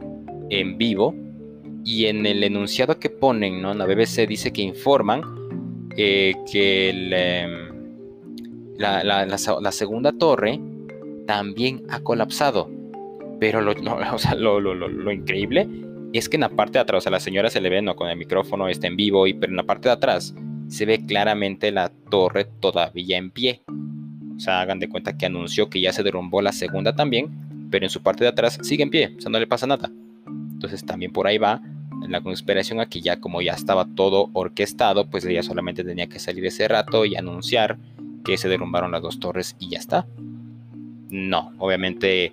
en 0.51 0.77
vivo 0.77 1.15
y 1.85 2.07
en 2.07 2.27
el 2.27 2.43
enunciado 2.43 2.99
que 2.99 3.11
ponen, 3.11 3.63
¿no? 3.63 3.75
La 3.75 3.87
BBC 3.87 4.27
dice 4.27 4.53
que 4.53 4.63
informan 4.63 5.23
eh, 5.97 6.35
que 6.51 6.91
em, 6.91 7.75
la, 8.79 9.73
segunda 9.73 10.13
torre 10.13 10.61
también 11.27 11.83
ha 11.91 12.01
colapsado. 12.01 12.71
Pero 13.39 13.61
lo, 13.61 13.75
lo, 14.37 15.13
increíble 15.13 15.69
es 16.19 16.29
que 16.29 16.37
en 16.37 16.43
la 16.43 16.49
parte 16.49 16.75
de 16.75 16.81
atrás, 16.81 16.99
o 16.99 17.01
sea, 17.03 17.13
la 17.13 17.21
señora 17.21 17.51
se 17.51 17.61
le 17.61 17.71
ve 17.71 17.83
¿no? 17.83 17.97
con 17.97 18.09
el 18.09 18.17
micrófono, 18.17 18.69
está 18.69 18.87
en 18.87 18.97
vivo, 18.97 19.27
y, 19.27 19.35
pero 19.35 19.51
en 19.51 19.57
la 19.57 19.65
parte 19.65 19.89
de 19.89 19.95
atrás 19.95 20.35
se 20.69 20.87
ve 20.87 21.05
claramente 21.05 21.71
la 21.71 21.91
torre 22.11 22.45
todavía 22.61 23.17
en 23.17 23.31
pie. 23.31 23.63
O 24.37 24.41
sea, 24.41 24.61
hagan 24.61 24.79
de 24.79 24.89
cuenta 24.89 25.17
que 25.17 25.27
anunció 25.27 25.71
que 25.71 25.81
ya 25.81 25.93
se 25.93 26.03
derrumbó 26.03 26.43
la 26.43 26.53
segunda 26.53 26.95
también, 26.95 27.69
pero 27.71 27.85
en 27.85 27.91
su 27.91 28.03
parte 28.03 28.25
de 28.25 28.31
atrás 28.31 28.59
sigue 28.63 28.83
en 28.83 28.91
pie, 28.91 29.15
o 29.17 29.21
sea, 29.21 29.31
no 29.31 29.39
le 29.39 29.47
pasa 29.47 29.67
nada. 29.67 29.91
Entonces 30.27 30.85
también 30.85 31.13
por 31.13 31.27
ahí 31.27 31.39
va 31.39 31.61
la 32.09 32.21
conspiración 32.21 32.81
aquí 32.81 33.01
ya 33.01 33.21
como 33.21 33.43
ya 33.43 33.53
estaba 33.53 33.87
todo 33.87 34.31
orquestado, 34.33 35.09
pues 35.09 35.25
ella 35.25 35.43
solamente 35.43 35.85
tenía 35.85 36.07
que 36.07 36.19
salir 36.19 36.45
ese 36.47 36.69
rato 36.69 37.05
y 37.05 37.17
anunciar 37.17 37.79
que 38.25 38.37
se 38.37 38.49
derrumbaron 38.49 38.93
las 38.93 39.03
dos 39.03 39.21
torres 39.21 39.57
y 39.59 39.71
ya 39.71 39.79
está. 39.79 40.07
No, 41.11 41.53
obviamente 41.59 42.33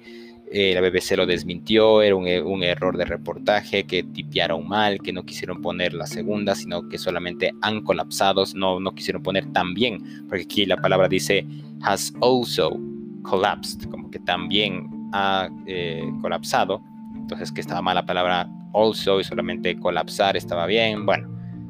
eh, 0.53 0.74
la 0.74 0.81
BBC 0.81 1.15
lo 1.15 1.25
desmintió, 1.25 2.01
era 2.01 2.16
un, 2.16 2.27
un, 2.27 2.64
error 2.64 2.98
de 2.98 3.05
reportaje, 3.05 3.85
que 3.85 4.03
tipiaron 4.03 4.68
mal, 4.68 5.00
que 5.01 5.14
no 5.14 5.24
quisieron 5.24 5.61
poner 5.61 5.94
la 5.94 6.05
segunda, 6.05 6.55
sino 6.55 6.90
que 6.90 6.98
solamente 6.98 7.51
han 7.61 7.81
colapsado, 7.81 8.44
no, 8.55 8.79
no 8.79 8.94
quisieron 8.94 9.24
poner 9.24 9.46
también, 9.53 10.25
porque 10.27 10.44
aquí 10.44 10.66
la 10.66 10.77
palabra 10.77 11.07
dice 11.07 11.46
has 11.83 12.14
also 12.22 12.77
collapsed, 13.24 13.90
como 13.90 14.11
que 14.11 14.20
también 14.20 14.90
ha 15.14 15.50
eh, 15.66 16.03
colapsado, 16.22 16.83
entonces 17.16 17.51
que 17.51 17.61
estaba 17.61 17.81
mal 17.81 17.96
la 17.96 18.05
palabra 18.05 18.50
also 18.74 19.20
y 19.20 19.24
solamente 19.24 19.77
colapsar 19.77 20.35
estaba 20.37 20.66
bien. 20.66 21.05
Bueno, 21.05 21.29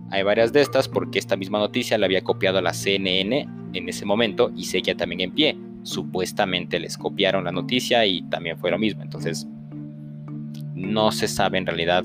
hay 0.09 0.23
varias 0.23 0.51
de 0.53 0.61
estas 0.61 0.87
porque 0.87 1.19
esta 1.19 1.37
misma 1.37 1.59
noticia 1.59 1.97
la 1.97 2.05
había 2.05 2.23
copiado 2.23 2.61
la 2.61 2.73
CNN 2.73 3.47
en 3.73 3.89
ese 3.89 4.05
momento 4.05 4.51
y 4.55 4.65
seguía 4.65 4.95
también 4.95 5.21
en 5.21 5.31
pie. 5.31 5.57
Supuestamente 5.83 6.79
les 6.79 6.97
copiaron 6.97 7.43
la 7.43 7.51
noticia 7.51 8.05
y 8.05 8.21
también 8.23 8.57
fue 8.57 8.71
lo 8.71 8.77
mismo. 8.77 9.01
Entonces, 9.01 9.47
no 10.75 11.11
se 11.11 11.27
sabe 11.27 11.57
en 11.57 11.65
realidad 11.65 12.03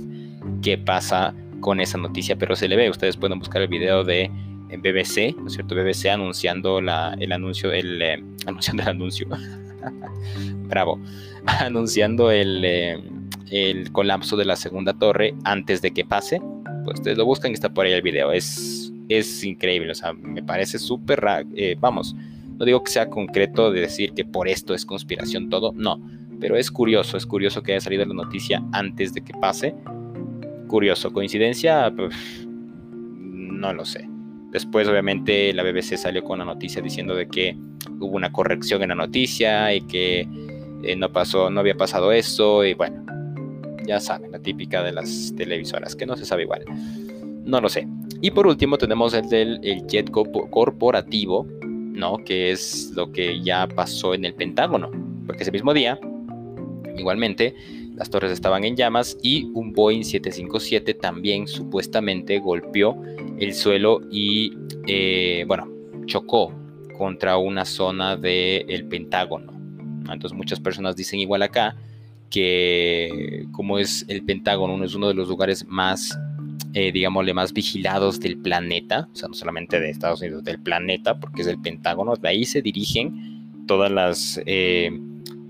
qué 0.62 0.78
pasa 0.78 1.34
con 1.60 1.80
esa 1.80 1.98
noticia, 1.98 2.36
pero 2.36 2.56
se 2.56 2.68
le 2.68 2.76
ve. 2.76 2.90
Ustedes 2.90 3.16
pueden 3.16 3.38
buscar 3.38 3.62
el 3.62 3.68
video 3.68 4.04
de 4.04 4.30
BBC, 4.68 5.36
¿no 5.36 5.46
es 5.46 5.54
cierto? 5.54 5.74
BBC 5.74 6.06
anunciando 6.06 6.80
la, 6.80 7.16
el 7.18 7.32
anuncio, 7.32 7.72
el 7.72 8.02
eh, 8.02 8.22
anunciando 8.46 8.82
el 8.82 8.88
anuncio. 8.88 9.28
Bravo. 10.68 11.00
Anunciando 11.60 12.30
el, 12.30 12.64
eh, 12.64 13.00
el 13.50 13.92
colapso 13.92 14.36
de 14.36 14.44
la 14.44 14.56
segunda 14.56 14.94
torre 14.94 15.34
antes 15.44 15.80
de 15.80 15.92
que 15.92 16.04
pase, 16.04 16.40
pues 16.84 16.98
ustedes 16.98 17.16
lo 17.16 17.24
buscan 17.24 17.52
y 17.52 17.54
está 17.54 17.72
por 17.72 17.86
ahí 17.86 17.92
el 17.92 18.02
video. 18.02 18.32
Es, 18.32 18.92
es 19.08 19.44
increíble, 19.44 19.92
o 19.92 19.94
sea, 19.94 20.12
me 20.12 20.42
parece 20.42 20.78
súper, 20.78 21.24
eh, 21.54 21.76
vamos, 21.78 22.16
no 22.58 22.64
digo 22.64 22.82
que 22.82 22.90
sea 22.90 23.08
concreto 23.08 23.70
de 23.70 23.80
decir 23.80 24.12
que 24.12 24.24
por 24.24 24.48
esto 24.48 24.74
es 24.74 24.84
conspiración 24.86 25.50
todo, 25.50 25.72
no, 25.74 26.00
pero 26.40 26.56
es 26.56 26.70
curioso, 26.70 27.16
es 27.16 27.26
curioso 27.26 27.62
que 27.62 27.72
haya 27.72 27.80
salido 27.80 28.04
la 28.04 28.14
noticia 28.14 28.62
antes 28.72 29.14
de 29.14 29.22
que 29.22 29.32
pase. 29.34 29.74
Curioso, 30.68 31.12
coincidencia, 31.12 31.92
pues, 31.96 32.14
no 32.46 33.72
lo 33.72 33.84
sé. 33.84 34.08
Después, 34.50 34.88
obviamente, 34.88 35.52
la 35.52 35.62
BBC 35.62 35.96
salió 35.96 36.24
con 36.24 36.38
la 36.38 36.44
noticia 36.44 36.82
diciendo 36.82 37.14
de 37.14 37.28
que 37.28 37.56
hubo 38.00 38.16
una 38.16 38.32
corrección 38.32 38.82
en 38.82 38.90
la 38.90 38.94
noticia 38.94 39.74
y 39.74 39.80
que 39.82 40.28
eh, 40.82 40.96
no 40.96 41.12
pasó, 41.12 41.50
no 41.50 41.60
había 41.60 41.76
pasado 41.76 42.12
eso 42.12 42.64
y 42.64 42.74
bueno, 42.74 43.04
ya 43.86 44.00
saben, 44.00 44.32
la 44.32 44.38
típica 44.38 44.82
de 44.82 44.92
las 44.92 45.32
televisoras, 45.36 45.94
que 45.94 46.06
no 46.06 46.16
se 46.16 46.24
sabe 46.24 46.42
igual. 46.42 46.64
No 47.44 47.60
lo 47.60 47.68
sé. 47.68 47.86
Y 48.20 48.30
por 48.30 48.46
último 48.46 48.76
tenemos 48.78 49.14
el 49.14 49.28
del 49.28 49.86
jet 49.86 50.10
corporativo, 50.10 51.46
¿no? 51.96 52.18
Que 52.18 52.52
es 52.52 52.92
lo 52.94 53.10
que 53.10 53.40
ya 53.42 53.66
pasó 53.66 54.14
en 54.14 54.24
el 54.24 54.34
Pentágono. 54.34 54.90
Porque 55.26 55.42
ese 55.42 55.50
mismo 55.50 55.74
día, 55.74 55.98
igualmente, 56.96 57.54
las 57.96 58.10
torres 58.10 58.30
estaban 58.30 58.64
en 58.64 58.76
llamas 58.76 59.16
y 59.22 59.44
un 59.54 59.72
Boeing 59.72 60.04
757 60.04 60.94
también 60.94 61.48
supuestamente 61.48 62.38
golpeó 62.38 63.02
el 63.38 63.54
suelo 63.54 64.02
y, 64.10 64.52
eh, 64.86 65.44
bueno, 65.48 65.68
chocó 66.04 66.52
contra 66.98 67.38
una 67.38 67.64
zona 67.64 68.16
del 68.16 68.86
Pentágono. 68.86 69.52
Entonces 70.12 70.36
muchas 70.36 70.60
personas 70.60 70.94
dicen 70.94 71.20
igual 71.20 71.42
acá 71.42 71.76
que 72.30 73.46
como 73.52 73.78
es 73.78 74.04
el 74.08 74.24
Pentágono, 74.24 74.84
es 74.84 74.94
uno 74.94 75.08
de 75.08 75.14
los 75.14 75.28
lugares 75.28 75.66
más, 75.66 76.18
eh, 76.78 76.92
digámosle, 76.92 77.32
más 77.32 77.54
vigilados 77.54 78.20
del 78.20 78.36
planeta, 78.36 79.08
o 79.10 79.16
sea, 79.16 79.28
no 79.28 79.34
solamente 79.34 79.80
de 79.80 79.88
Estados 79.88 80.20
Unidos, 80.20 80.44
del 80.44 80.60
planeta, 80.60 81.18
porque 81.18 81.40
es 81.40 81.48
el 81.48 81.58
Pentágono, 81.58 82.16
de 82.16 82.28
ahí 82.28 82.44
se 82.44 82.60
dirigen 82.60 83.64
todas 83.66 83.90
las, 83.90 84.38
eh, 84.44 84.90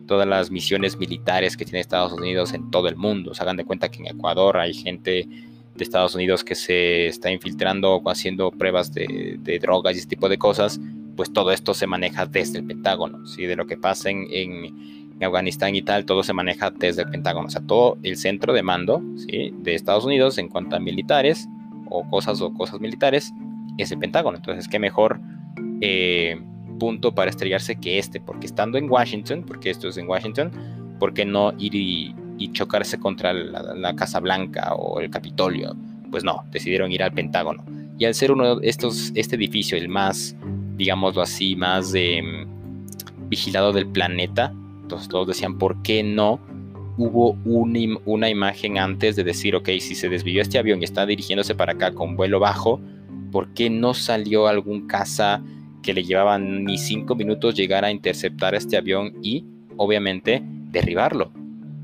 todas 0.07 0.29
las 0.29 0.53
misiones 0.53 0.97
militares 0.97 1.57
que 1.57 1.65
tiene 1.65 1.81
Estados 1.81 2.13
Unidos 2.13 2.55
en 2.55 2.71
todo 2.71 2.87
el 2.87 2.95
mundo. 2.95 3.35
Se 3.35 3.43
hagan 3.43 3.57
de 3.57 3.65
cuenta 3.65 3.89
que 3.89 3.99
en 3.99 4.17
Ecuador 4.17 4.57
hay 4.57 4.73
gente 4.73 5.27
de 5.75 5.83
Estados 5.83 6.15
Unidos 6.15 6.45
que 6.45 6.55
se 6.55 7.09
está 7.09 7.29
infiltrando 7.33 7.97
o 7.97 8.09
haciendo 8.09 8.53
pruebas 8.53 8.95
de, 8.95 9.59
drogas 9.61 9.97
y 9.97 9.99
ese 9.99 10.07
tipo 10.07 10.29
de 10.29 10.39
cosas, 10.39 10.79
pues 11.17 11.33
todo 11.33 11.51
esto 11.51 11.75
se 11.75 11.89
maneja 11.89 12.27
desde 12.27 12.59
el 12.59 12.65
Pentágono, 12.67 13.27
¿sí? 13.27 13.47
de 13.47 13.57
lo 13.57 13.67
que 13.67 13.77
pasa 13.77 14.11
en 14.11 14.29
en 14.31 15.06
Afganistán 15.25 15.75
y 15.75 15.83
tal, 15.83 16.05
todo 16.05 16.23
se 16.23 16.33
maneja 16.33 16.71
desde 16.71 17.03
el 17.03 17.11
Pentágono. 17.11 17.47
O 17.47 17.51
sea, 17.51 17.63
todo 17.63 17.99
el 18.03 18.17
centro 18.17 18.53
de 18.53 18.63
mando 18.63 19.03
¿sí? 19.17 19.53
de 19.59 19.75
Estados 19.75 20.05
Unidos 20.05 20.39
en 20.39 20.49
cuanto 20.49 20.77
a 20.77 20.81
militares 20.81 21.49
o 21.89 22.09
cosas 22.09 22.41
o 22.41 22.53
cosas 22.53 22.81
militares 22.81 23.33
es 23.79 23.91
el 23.93 23.99
Pentágono. 23.99 24.37
Entonces, 24.37 24.69
qué 24.69 24.79
mejor 24.79 25.21
eh, 25.81 26.41
punto 26.79 27.15
para 27.15 27.31
estrellarse 27.31 27.77
que 27.77 27.99
este, 27.99 28.21
porque 28.21 28.47
estando 28.47 28.79
en 28.79 28.91
Washington, 28.91 29.45
porque 29.47 29.71
esto 29.71 29.89
es 29.89 29.97
en 29.97 30.09
Washington, 30.09 30.51
¿por 30.99 31.15
qué 31.15 31.25
no 31.25 31.53
ir 31.59 31.75
y, 31.75 32.15
chocarse 32.53 32.99
contra 32.99 33.33
la, 33.33 33.97
Casa 33.97 34.21
Blanca 34.21 34.75
o 34.75 35.01
el 35.01 35.11
Capitolio? 35.11 35.75
Pues 36.11 36.23
no, 36.23 36.45
decidieron 36.51 36.93
ir 36.93 37.03
al 37.03 37.13
Pentágono. 37.13 37.65
Y 37.99 38.05
al 38.05 38.15
ser 38.15 38.31
uno 38.31 38.57
de 38.57 38.69
estos, 38.69 39.11
este 39.15 39.37
edificio, 39.37 39.79
el 39.79 39.89
más, 39.89 40.37
digámoslo 40.77 41.23
así, 41.23 41.57
más 41.57 41.95
eh, 41.95 42.23
vigilado 43.29 43.73
del 43.73 43.87
planeta, 43.87 44.53
entonces 44.87 45.09
todos 45.09 45.27
decían, 45.27 45.59
¿por 45.59 45.83
qué 45.83 46.05
no 46.05 46.39
hubo 46.97 47.37
una, 47.45 48.31
imagen 48.31 48.79
antes 48.79 49.17
de 49.17 49.25
decir, 49.25 49.57
ok, 49.57 49.69
si 49.81 49.97
se 49.97 50.09
desvió 50.09 50.41
este 50.41 50.59
avión 50.59 50.81
y 50.81 50.85
está 50.85 51.05
dirigiéndose 51.05 51.57
para 51.57 51.73
acá 51.73 51.93
con 51.93 52.15
vuelo 52.15 52.39
bajo, 52.39 52.81
¿por 53.33 53.53
qué 53.53 53.69
no 53.69 53.95
salió 53.95 54.47
algún 54.47 54.87
caza 54.87 55.43
que 55.83 55.93
le 55.93 56.05
llevaban 56.05 56.65
ni 56.65 56.79
cinco 56.79 57.17
minutos 57.17 57.57
llegar 57.57 57.85
a 57.85 57.91
interceptar 57.91 58.55
este 58.55 58.77
avión 58.77 59.15
y 59.23 59.45
obviamente 59.77 60.41
derribarlo? 60.71 61.33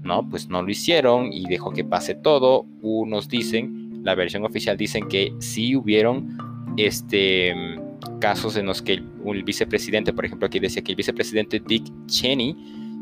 ¿no? 0.05 0.29
Pues 0.29 0.49
no 0.49 0.63
lo 0.63 0.71
hicieron 0.71 1.33
y 1.33 1.47
dejó 1.47 1.73
que 1.73 1.85
pase 1.85 2.15
todo. 2.15 2.67
Unos 2.83 3.29
dicen, 3.29 4.01
la 4.05 4.15
versión 4.15 4.45
oficial 4.45 4.77
dicen 4.77 5.09
que 5.09 5.35
sí 5.41 5.75
hubieron 5.75 6.39
este, 6.77 7.53
casos 8.21 8.57
en 8.57 8.67
los 8.67 8.81
que 8.81 8.95
el, 8.95 9.45
vicepresidente, 9.45 10.13
por 10.13 10.25
ejemplo, 10.25 10.47
aquí 10.47 10.61
decía 10.61 10.83
que 10.83 10.93
el 10.93 10.97
vicepresidente 10.97 11.61
Dick 11.61 11.85
Cheney 12.07 12.57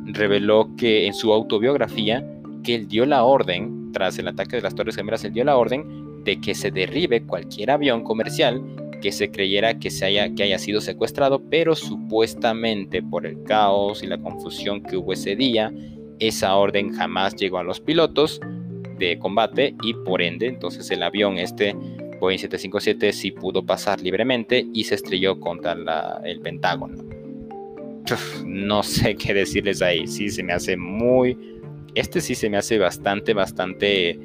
reveló 0.06 0.70
que 0.76 1.06
en 1.06 1.14
su 1.14 1.32
autobiografía 1.32 2.24
que 2.62 2.74
él 2.74 2.88
dio 2.88 3.06
la 3.06 3.24
orden, 3.24 3.92
tras 3.92 4.18
el 4.18 4.28
ataque 4.28 4.56
de 4.56 4.62
las 4.62 4.74
Torres 4.74 4.96
Gemelas, 4.96 5.24
él 5.24 5.32
dio 5.32 5.44
la 5.44 5.56
orden 5.56 6.22
de 6.24 6.40
que 6.40 6.54
se 6.54 6.70
derribe 6.70 7.22
cualquier 7.22 7.70
avión 7.70 8.04
comercial 8.04 8.62
que 9.00 9.12
se 9.12 9.30
creyera 9.30 9.78
que, 9.78 9.90
se 9.90 10.04
haya, 10.04 10.34
que 10.34 10.42
haya 10.42 10.58
sido 10.58 10.80
secuestrado, 10.80 11.42
pero 11.50 11.74
supuestamente 11.74 13.02
por 13.02 13.26
el 13.26 13.42
caos 13.44 14.02
y 14.02 14.06
la 14.06 14.18
confusión 14.18 14.82
que 14.82 14.96
hubo 14.96 15.12
ese 15.12 15.36
día, 15.36 15.72
esa 16.18 16.54
orden 16.54 16.92
jamás 16.92 17.34
llegó 17.34 17.58
a 17.58 17.64
los 17.64 17.80
pilotos 17.80 18.40
de 18.98 19.18
combate 19.18 19.74
y 19.82 19.94
por 19.94 20.20
ende 20.20 20.46
entonces 20.46 20.90
el 20.90 21.02
avión 21.02 21.38
este 21.38 21.74
Boeing 22.20 22.38
757 22.38 23.12
sí 23.14 23.30
pudo 23.30 23.64
pasar 23.64 24.00
libremente 24.02 24.66
y 24.74 24.84
se 24.84 24.94
estrelló 24.96 25.40
contra 25.40 25.72
el 26.24 26.40
Pentágono. 26.40 27.09
No 28.44 28.82
sé 28.82 29.14
qué 29.16 29.34
decirles 29.34 29.82
ahí, 29.82 30.06
sí 30.06 30.30
se 30.30 30.42
me 30.42 30.52
hace 30.52 30.76
muy... 30.76 31.36
Este 31.94 32.20
sí 32.20 32.34
se 32.34 32.48
me 32.48 32.56
hace 32.56 32.78
bastante, 32.78 33.34
bastante... 33.34 34.18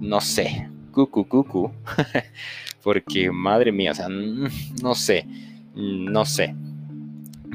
No 0.00 0.20
sé, 0.20 0.68
cucu 0.90 1.26
cucu. 1.26 1.70
Porque 2.82 3.30
madre 3.30 3.70
mía, 3.70 3.92
o 3.92 3.94
sea, 3.94 4.08
no 4.08 4.94
sé, 4.94 5.26
no 5.74 6.24
sé. 6.24 6.54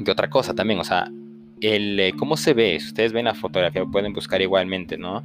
¿Qué 0.06 0.12
otra 0.12 0.30
cosa 0.30 0.54
también? 0.54 0.80
O 0.80 0.84
sea, 0.84 1.12
el, 1.60 2.00
eh, 2.00 2.14
¿cómo 2.18 2.38
se 2.38 2.54
ve? 2.54 2.80
Si 2.80 2.88
ustedes 2.88 3.12
ven 3.12 3.26
la 3.26 3.34
fotografía, 3.34 3.84
pueden 3.86 4.14
buscar 4.14 4.42
igualmente, 4.42 4.98
¿no? 4.98 5.24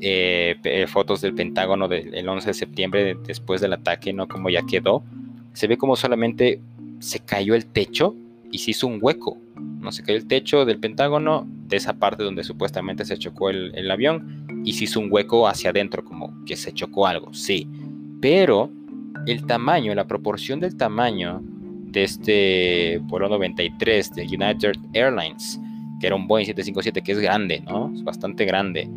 Eh, 0.00 0.56
eh, 0.64 0.86
fotos 0.86 1.20
del 1.20 1.34
Pentágono 1.34 1.88
del 1.88 2.28
11 2.28 2.48
de 2.48 2.54
septiembre 2.54 3.16
después 3.26 3.60
del 3.60 3.72
ataque, 3.72 4.12
¿no? 4.12 4.28
Como 4.28 4.50
ya 4.50 4.62
quedó. 4.62 5.02
Se 5.54 5.66
ve 5.66 5.76
como 5.76 5.96
solamente 5.96 6.60
se 6.98 7.20
cayó 7.20 7.54
el 7.54 7.66
techo 7.66 8.14
y 8.50 8.58
se 8.58 8.72
hizo 8.72 8.86
un 8.86 8.98
hueco. 9.00 9.38
No 9.80 9.92
se 9.92 10.02
cayó 10.02 10.18
el 10.18 10.26
techo 10.26 10.64
del 10.64 10.78
Pentágono, 10.78 11.46
de 11.66 11.76
esa 11.76 11.94
parte 11.94 12.22
donde 12.22 12.44
supuestamente 12.44 13.04
se 13.04 13.18
chocó 13.18 13.50
el, 13.50 13.72
el 13.74 13.90
avión, 13.90 14.46
y 14.64 14.72
se 14.72 14.84
hizo 14.84 15.00
un 15.00 15.08
hueco 15.10 15.48
hacia 15.48 15.70
adentro, 15.70 16.04
como 16.04 16.44
que 16.44 16.56
se 16.56 16.72
chocó 16.72 17.06
algo, 17.06 17.32
sí. 17.32 17.68
Pero 18.20 18.70
el 19.26 19.46
tamaño, 19.46 19.94
la 19.94 20.06
proporción 20.06 20.60
del 20.60 20.76
tamaño 20.76 21.42
de 21.42 22.04
este 22.04 22.98
vuelo 23.04 23.28
93 23.28 24.14
de 24.14 24.22
United 24.22 24.72
Airlines, 24.92 25.60
que 26.00 26.06
era 26.06 26.16
un 26.16 26.26
Boeing 26.26 26.46
757 26.46 27.02
que 27.02 27.12
es 27.12 27.18
grande, 27.18 27.60
¿no? 27.60 27.92
Es 27.94 28.04
bastante 28.04 28.44
grande. 28.44 28.88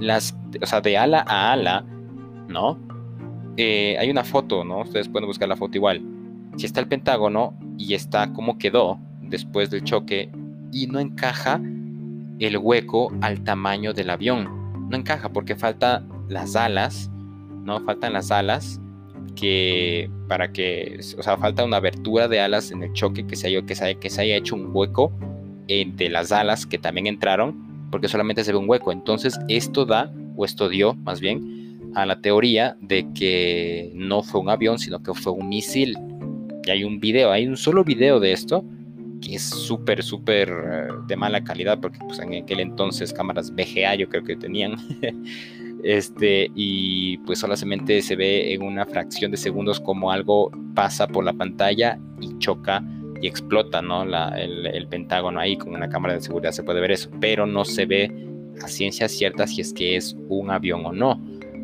Las, 0.00 0.36
o 0.60 0.66
sea, 0.66 0.80
de 0.80 0.96
ala 0.98 1.24
a 1.26 1.52
ala, 1.52 1.84
¿no? 2.48 2.78
Eh, 3.56 3.96
hay 3.98 4.10
una 4.10 4.24
foto, 4.24 4.64
¿no? 4.64 4.80
Ustedes 4.80 5.08
pueden 5.08 5.26
buscar 5.26 5.48
la 5.48 5.56
foto 5.56 5.76
igual. 5.76 6.02
Si 6.56 6.66
está 6.66 6.80
el 6.80 6.88
Pentágono 6.88 7.58
y 7.78 7.94
está 7.94 8.32
como 8.32 8.58
quedó 8.58 8.98
después 9.20 9.70
del 9.70 9.84
choque 9.84 10.30
y 10.72 10.86
no 10.86 10.98
encaja 10.98 11.60
el 12.38 12.58
hueco 12.58 13.12
al 13.20 13.42
tamaño 13.44 13.92
del 13.92 14.10
avión. 14.10 14.88
No 14.90 14.96
encaja 14.96 15.30
porque 15.30 15.56
falta 15.56 16.04
las 16.28 16.56
alas, 16.56 17.10
¿no? 17.64 17.80
Faltan 17.80 18.12
las 18.12 18.30
alas 18.30 18.80
que 19.36 20.10
para 20.28 20.52
que, 20.52 21.00
o 21.18 21.22
sea, 21.22 21.36
falta 21.36 21.64
una 21.64 21.78
abertura 21.78 22.28
de 22.28 22.40
alas 22.40 22.70
en 22.70 22.82
el 22.82 22.92
choque 22.92 23.26
que 23.26 23.36
se 23.36 23.48
haya, 23.48 23.62
que 23.62 23.74
se 23.74 23.96
que 23.96 24.10
se 24.10 24.22
haya 24.22 24.36
hecho 24.36 24.54
un 24.54 24.70
hueco 24.72 25.12
entre 25.68 26.08
las 26.08 26.32
alas 26.32 26.66
que 26.66 26.78
también 26.78 27.06
entraron, 27.06 27.88
porque 27.90 28.08
solamente 28.08 28.44
se 28.44 28.52
ve 28.52 28.58
un 28.58 28.68
hueco. 28.68 28.92
Entonces 28.92 29.38
esto 29.48 29.84
da, 29.86 30.12
o 30.36 30.44
esto 30.44 30.68
dio 30.68 30.94
más 30.94 31.20
bien, 31.20 31.90
a 31.94 32.06
la 32.06 32.20
teoría 32.20 32.76
de 32.80 33.06
que 33.14 33.90
no 33.94 34.22
fue 34.22 34.40
un 34.40 34.48
avión, 34.48 34.78
sino 34.78 35.02
que 35.02 35.14
fue 35.14 35.32
un 35.32 35.48
misil. 35.48 35.96
Y 36.64 36.70
hay 36.70 36.84
un 36.84 37.00
video, 37.00 37.30
hay 37.30 37.46
un 37.46 37.56
solo 37.56 37.84
video 37.84 38.20
de 38.20 38.32
esto, 38.32 38.64
que 39.20 39.36
es 39.36 39.42
súper, 39.42 40.02
súper 40.02 40.48
eh, 40.48 40.88
de 41.06 41.16
mala 41.16 41.42
calidad, 41.42 41.80
porque 41.80 41.98
pues, 42.00 42.18
en 42.18 42.34
aquel 42.34 42.60
entonces 42.60 43.12
cámaras 43.12 43.52
VGA 43.52 43.94
yo 43.96 44.08
creo 44.08 44.24
que 44.24 44.36
tenían. 44.36 44.76
Este, 45.84 46.48
y 46.54 47.18
pues 47.18 47.40
solamente 47.40 48.02
se 48.02 48.14
ve 48.14 48.54
en 48.54 48.62
una 48.62 48.86
fracción 48.86 49.32
de 49.32 49.36
segundos 49.36 49.80
como 49.80 50.12
algo 50.12 50.52
pasa 50.76 51.08
por 51.08 51.24
la 51.24 51.32
pantalla 51.32 51.98
y 52.20 52.38
choca 52.38 52.84
y 53.20 53.26
explota, 53.26 53.82
¿no? 53.82 54.02
el, 54.02 54.86
pentágono 54.88 55.40
ahí 55.40 55.56
con 55.56 55.74
una 55.74 55.88
cámara 55.88 56.14
de 56.14 56.20
seguridad 56.20 56.52
se 56.52 56.62
puede 56.62 56.80
ver 56.80 56.92
eso, 56.92 57.10
pero 57.20 57.46
no 57.46 57.64
se 57.64 57.86
ve 57.86 58.12
a 58.62 58.68
ciencia 58.68 59.08
cierta 59.08 59.46
si 59.46 59.60
es 59.60 59.72
que 59.72 59.96
es 59.96 60.16
un 60.28 60.50
avión 60.50 60.84
o 60.84 60.92
no. 60.92 61.20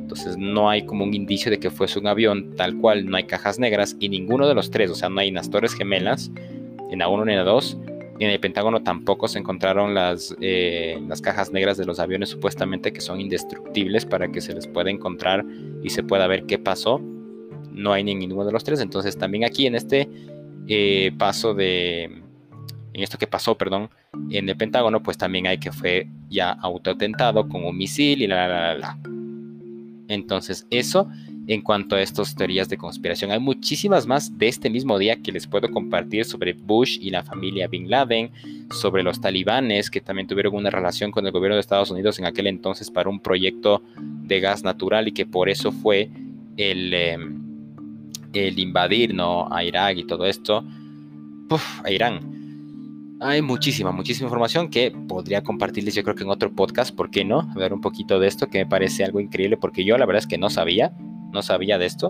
Entonces 0.09 0.38
no 0.38 0.71
hay 0.71 0.87
como 0.87 1.05
un 1.05 1.12
indicio 1.12 1.51
de 1.51 1.61
que 1.61 1.71
fuese 1.71 1.99
un 1.99 2.07
avión 2.07 2.57
tal 2.57 2.79
cual, 2.79 3.05
no 3.07 3.16
hay 3.16 3.25
cajas 3.25 3.59
negras 3.59 3.94
y 4.01 4.09
ninguno 4.09 4.49
de 4.49 4.55
los 4.55 4.71
tres, 4.71 4.90
o 4.90 4.94
sea, 4.94 5.11
no 5.11 5.21
hay 5.21 5.35
torres 5.51 5.75
gemelas 5.75 6.31
en 6.90 7.01
A1 7.01 7.27
ni 7.27 7.35
en 7.35 7.40
A2 7.40 7.77
en 8.21 8.31
el 8.31 8.40
Pentágono 8.40 8.83
tampoco 8.83 9.29
se 9.29 9.38
encontraron 9.38 9.94
las, 9.94 10.35
eh, 10.40 11.01
las 11.07 11.21
cajas 11.21 11.53
negras 11.53 11.77
de 11.77 11.85
los 11.85 12.01
aviones 12.01 12.31
supuestamente 12.31 12.92
que 12.92 13.01
son 13.01 13.21
indestructibles 13.21 14.07
para 14.07 14.29
que 14.29 14.40
se 14.40 14.55
les 14.55 14.66
pueda 14.66 14.90
encontrar 14.90 15.44
y 15.83 15.90
se 15.90 16.03
pueda 16.03 16.27
ver 16.27 16.44
qué 16.44 16.59
pasó. 16.59 17.01
No 17.71 17.92
hay 17.92 18.03
ninguno 18.03 18.44
de 18.44 18.53
los 18.53 18.64
tres. 18.64 18.81
Entonces 18.81 19.16
también 19.16 19.44
aquí 19.44 19.66
en 19.66 19.77
este 19.77 20.09
eh, 20.66 21.12
paso 21.16 21.55
de... 21.55 22.05
En 22.92 23.05
esto 23.05 23.18
que 23.18 23.29
pasó, 23.29 23.57
perdón, 23.57 23.90
en 24.31 24.49
el 24.49 24.57
Pentágono, 24.57 25.01
pues 25.01 25.16
también 25.16 25.47
hay 25.47 25.59
que 25.59 25.71
fue 25.71 26.09
ya 26.29 26.51
autoatentado 26.51 27.49
con 27.49 27.64
un 27.64 27.77
misil 27.77 28.23
y 28.23 28.27
la, 28.27 28.49
la, 28.49 28.75
la, 28.75 28.75
la. 28.75 28.99
Entonces 30.09 30.66
eso 30.71 31.09
en 31.49 31.62
cuanto 31.62 31.97
a 31.97 32.03
estas 32.03 32.35
teorías 32.35 32.68
de 32.68 32.77
conspiración. 32.77 33.31
Hay 33.31 33.40
muchísimas 33.40 34.07
más 34.07 34.38
de 34.38 34.49
este 34.49 34.68
mismo 34.68 34.99
día 34.99 35.16
que 35.16 35.33
les 35.33 35.47
puedo 35.47 35.71
compartir 35.71 36.27
sobre 36.27 36.53
Bush 36.53 36.99
y 37.01 37.09
la 37.09 37.23
familia 37.23 37.66
Bin 37.68 37.88
Laden, 37.88 38.31
sobre 38.71 39.03
los 39.03 39.18
talibanes 39.21 39.90
que 39.90 40.03
también 40.03 40.29
tuvieron 40.29 40.55
una 40.55 40.68
relación 40.68 41.11
con 41.11 41.25
el 41.25 41.33
gobierno 41.33 41.55
de 41.55 41.61
Estados 41.61 41.90
Unidos 41.90 42.18
en 42.18 42.27
aquel 42.27 42.49
entonces 42.49 42.90
para 42.90 43.09
un 43.09 43.21
proyecto 43.21 43.83
de 43.99 44.40
gas 44.40 44.62
natural 44.62 45.09
y 45.09 45.12
que 45.12 45.25
por 45.25 45.49
eso 45.49 45.73
fue 45.73 46.11
el, 46.59 46.92
em, 46.92 47.42
invadir 48.35 49.14
¿no? 49.14 49.49
a 49.51 49.64
Irak 49.64 49.97
y 49.97 50.05
todo 50.05 50.27
esto, 50.27 50.62
a 51.83 51.90
Irán. 51.90 52.38
Hay 53.20 53.42
muchísima, 53.42 53.90
muchísima 53.90 54.26
información 54.26 54.68
que 54.70 54.90
podría 54.90 55.42
compartirles 55.42 55.94
yo 55.94 56.04
creo 56.04 56.14
que 56.14 56.22
en 56.22 56.31
otro 56.31 56.54
podcast, 56.54 56.94
¿por 56.94 57.11
qué 57.11 57.24
no? 57.24 57.52
Ver 57.54 57.72
un 57.72 57.81
poquito 57.81 58.20
de 58.20 58.28
esto 58.28 58.48
que 58.48 58.59
me 58.59 58.66
parece 58.66 59.04
algo 59.04 59.18
increíble 59.20 59.57
porque 59.57 59.85
yo 59.85 59.98
la 59.98 60.07
verdad 60.07 60.22
es 60.22 60.26
que 60.26 60.38
no 60.38 60.50
sabía 60.50 60.92
no 61.33 61.42
sabía 61.42 61.78
de 61.78 61.87
esto, 61.87 62.09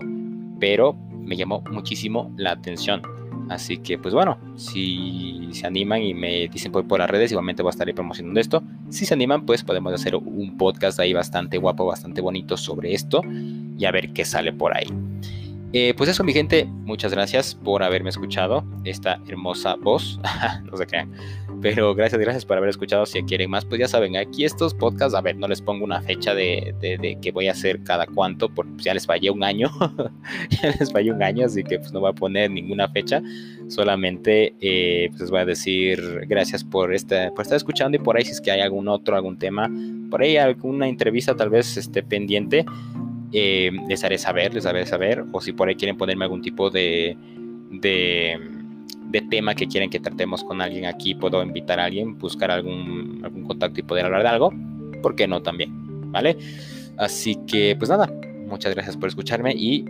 pero 0.59 0.93
me 0.93 1.35
llamó 1.35 1.63
muchísimo 1.71 2.33
la 2.37 2.51
atención. 2.51 3.01
Así 3.49 3.77
que, 3.77 3.97
pues 3.97 4.13
bueno, 4.13 4.37
si 4.55 5.49
se 5.51 5.65
animan 5.65 6.03
y 6.03 6.13
me 6.13 6.47
dicen 6.47 6.71
por, 6.71 6.87
por 6.87 6.99
las 6.99 7.09
redes, 7.09 7.31
igualmente 7.31 7.63
voy 7.63 7.69
a 7.69 7.71
estar 7.71 7.87
ahí 7.87 7.93
promocionando 7.93 8.39
esto. 8.39 8.63
Si 8.89 9.05
se 9.05 9.13
animan, 9.13 9.45
pues 9.45 9.63
podemos 9.63 9.93
hacer 9.93 10.15
un 10.15 10.57
podcast 10.57 10.99
ahí 10.99 11.13
bastante 11.13 11.57
guapo, 11.57 11.85
bastante 11.85 12.21
bonito 12.21 12.57
sobre 12.57 12.93
esto 12.93 13.21
y 13.77 13.85
a 13.85 13.91
ver 13.91 14.13
qué 14.13 14.23
sale 14.23 14.53
por 14.53 14.77
ahí. 14.77 14.87
Eh, 15.71 15.93
pues 15.95 16.09
eso, 16.09 16.23
mi 16.23 16.33
gente, 16.33 16.65
muchas 16.65 17.11
gracias 17.13 17.53
por 17.53 17.83
haberme 17.83 18.09
escuchado 18.09 18.63
esta 18.85 19.21
hermosa 19.27 19.75
voz. 19.75 20.19
no 20.63 20.75
se 20.75 20.87
crean. 20.87 21.11
Pero 21.61 21.93
gracias, 21.93 22.19
gracias 22.19 22.45
por 22.45 22.57
haber 22.57 22.69
escuchado. 22.69 23.05
Si 23.05 23.21
quieren 23.23 23.51
más, 23.51 23.65
pues 23.65 23.79
ya 23.79 23.87
saben, 23.87 24.17
aquí 24.17 24.45
estos 24.45 24.73
podcasts, 24.73 25.13
a 25.13 25.21
ver, 25.21 25.35
no 25.35 25.47
les 25.47 25.61
pongo 25.61 25.83
una 25.83 26.01
fecha 26.01 26.33
de, 26.33 26.73
de, 26.79 27.17
que 27.21 27.31
voy 27.31 27.49
a 27.49 27.51
hacer 27.51 27.83
cada 27.83 28.07
cuánto, 28.07 28.49
porque 28.49 28.71
pues, 28.73 28.85
ya 28.85 28.93
les 28.95 29.05
fallé 29.05 29.29
un 29.29 29.43
año. 29.43 29.69
ya 30.49 30.73
les 30.79 30.91
fallé 30.91 31.11
un 31.11 31.21
año, 31.21 31.45
así 31.45 31.63
que 31.63 31.77
pues 31.77 31.91
no 31.91 31.99
voy 31.99 32.09
a 32.09 32.13
poner 32.13 32.49
ninguna 32.49 32.87
fecha. 32.89 33.21
Solamente 33.67 34.55
eh, 34.61 35.09
pues 35.09 35.21
les 35.21 35.29
voy 35.29 35.41
a 35.41 35.45
decir 35.45 36.25
gracias 36.27 36.63
por, 36.63 36.93
este, 36.93 37.29
por 37.31 37.43
estar 37.43 37.57
escuchando 37.57 37.97
y 37.97 37.99
por 37.99 38.17
ahí 38.17 38.25
si 38.25 38.31
es 38.31 38.41
que 38.41 38.49
hay 38.49 38.61
algún 38.61 38.87
otro, 38.87 39.15
algún 39.15 39.37
tema, 39.37 39.69
por 40.09 40.23
ahí 40.23 40.37
alguna 40.37 40.87
entrevista 40.87 41.35
tal 41.35 41.51
vez 41.51 41.77
esté 41.77 42.01
pendiente 42.01 42.65
eh, 43.31 43.71
les 43.87 44.03
haré 44.03 44.17
saber, 44.17 44.53
les 44.53 44.65
haré 44.65 44.85
saber, 44.85 45.23
o 45.31 45.41
si 45.41 45.51
por 45.51 45.67
ahí 45.67 45.75
quieren 45.75 45.97
ponerme 45.97 46.25
algún 46.25 46.41
tipo 46.41 46.69
de, 46.69 47.17
de, 47.71 48.39
tema 49.29 49.53
que 49.53 49.67
quieren 49.67 49.89
que 49.89 49.99
tratemos 49.99 50.43
con 50.43 50.61
alguien 50.61 50.85
aquí, 50.85 51.13
puedo 51.13 51.43
invitar 51.43 51.79
a 51.79 51.85
alguien, 51.85 52.17
buscar 52.17 52.51
algún, 52.51 53.21
algún 53.23 53.43
contacto 53.43 53.79
y 53.79 53.83
poder 53.83 54.05
hablar 54.05 54.23
de 54.23 54.29
algo, 54.29 54.53
¿por 55.01 55.15
qué 55.15 55.27
no 55.27 55.41
también? 55.41 55.71
¿Vale? 56.11 56.37
Así 56.97 57.37
que, 57.47 57.75
pues 57.77 57.89
nada, 57.89 58.11
muchas 58.47 58.73
gracias 58.73 58.97
por 58.97 59.09
escucharme 59.09 59.53
y 59.55 59.85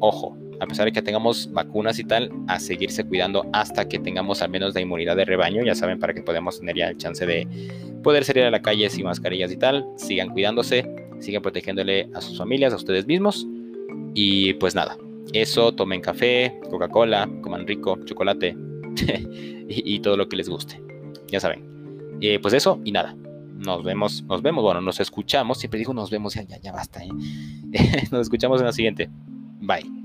ojo, 0.00 0.36
a 0.60 0.66
pesar 0.66 0.86
de 0.86 0.92
que 0.92 1.02
tengamos 1.02 1.50
vacunas 1.52 1.98
y 1.98 2.04
tal, 2.04 2.30
a 2.46 2.58
seguirse 2.60 3.04
cuidando 3.04 3.46
hasta 3.52 3.88
que 3.88 3.98
tengamos 3.98 4.42
al 4.42 4.50
menos 4.50 4.74
la 4.74 4.80
inmunidad 4.80 5.16
de 5.16 5.24
rebaño, 5.24 5.64
ya 5.64 5.74
saben, 5.74 5.98
para 5.98 6.14
que 6.14 6.22
podamos 6.22 6.58
tener 6.60 6.76
ya 6.76 6.88
el 6.88 6.96
chance 6.96 7.26
de 7.26 7.46
poder 8.02 8.24
salir 8.24 8.44
a 8.44 8.50
la 8.50 8.62
calle 8.62 8.88
sin 8.90 9.04
mascarillas 9.04 9.50
y 9.52 9.56
tal, 9.56 9.86
sigan 9.96 10.30
cuidándose, 10.30 10.84
sigan 11.20 11.42
protegiéndole 11.42 12.08
a 12.14 12.20
sus 12.20 12.38
familias, 12.38 12.72
a 12.72 12.76
ustedes 12.76 13.06
mismos. 13.06 13.46
Y 14.14 14.54
pues 14.54 14.74
nada, 14.74 14.96
eso, 15.32 15.72
tomen 15.72 16.00
café, 16.00 16.60
Coca-Cola, 16.70 17.28
coman 17.42 17.66
rico, 17.66 17.98
chocolate 18.04 18.56
y, 19.68 19.98
todo 20.00 20.16
lo 20.16 20.28
que 20.28 20.36
les 20.36 20.48
guste. 20.48 20.80
Ya 21.28 21.40
saben. 21.40 21.64
Eh, 22.20 22.38
pues 22.40 22.54
eso 22.54 22.80
y 22.84 22.92
nada. 22.92 23.16
Nos 23.56 23.82
vemos, 23.82 24.22
nos 24.24 24.42
vemos, 24.42 24.62
bueno, 24.62 24.80
nos 24.80 25.00
escuchamos. 25.00 25.58
Siempre 25.58 25.78
digo 25.78 25.94
nos 25.94 26.10
vemos, 26.10 26.34
ya, 26.34 26.44
ya, 26.44 26.72
basta. 26.72 27.02
¿eh? 27.02 27.08
nos 28.10 28.22
escuchamos 28.22 28.60
en 28.60 28.66
la 28.66 28.72
siguiente. 28.72 29.10
Bye. 29.60 30.03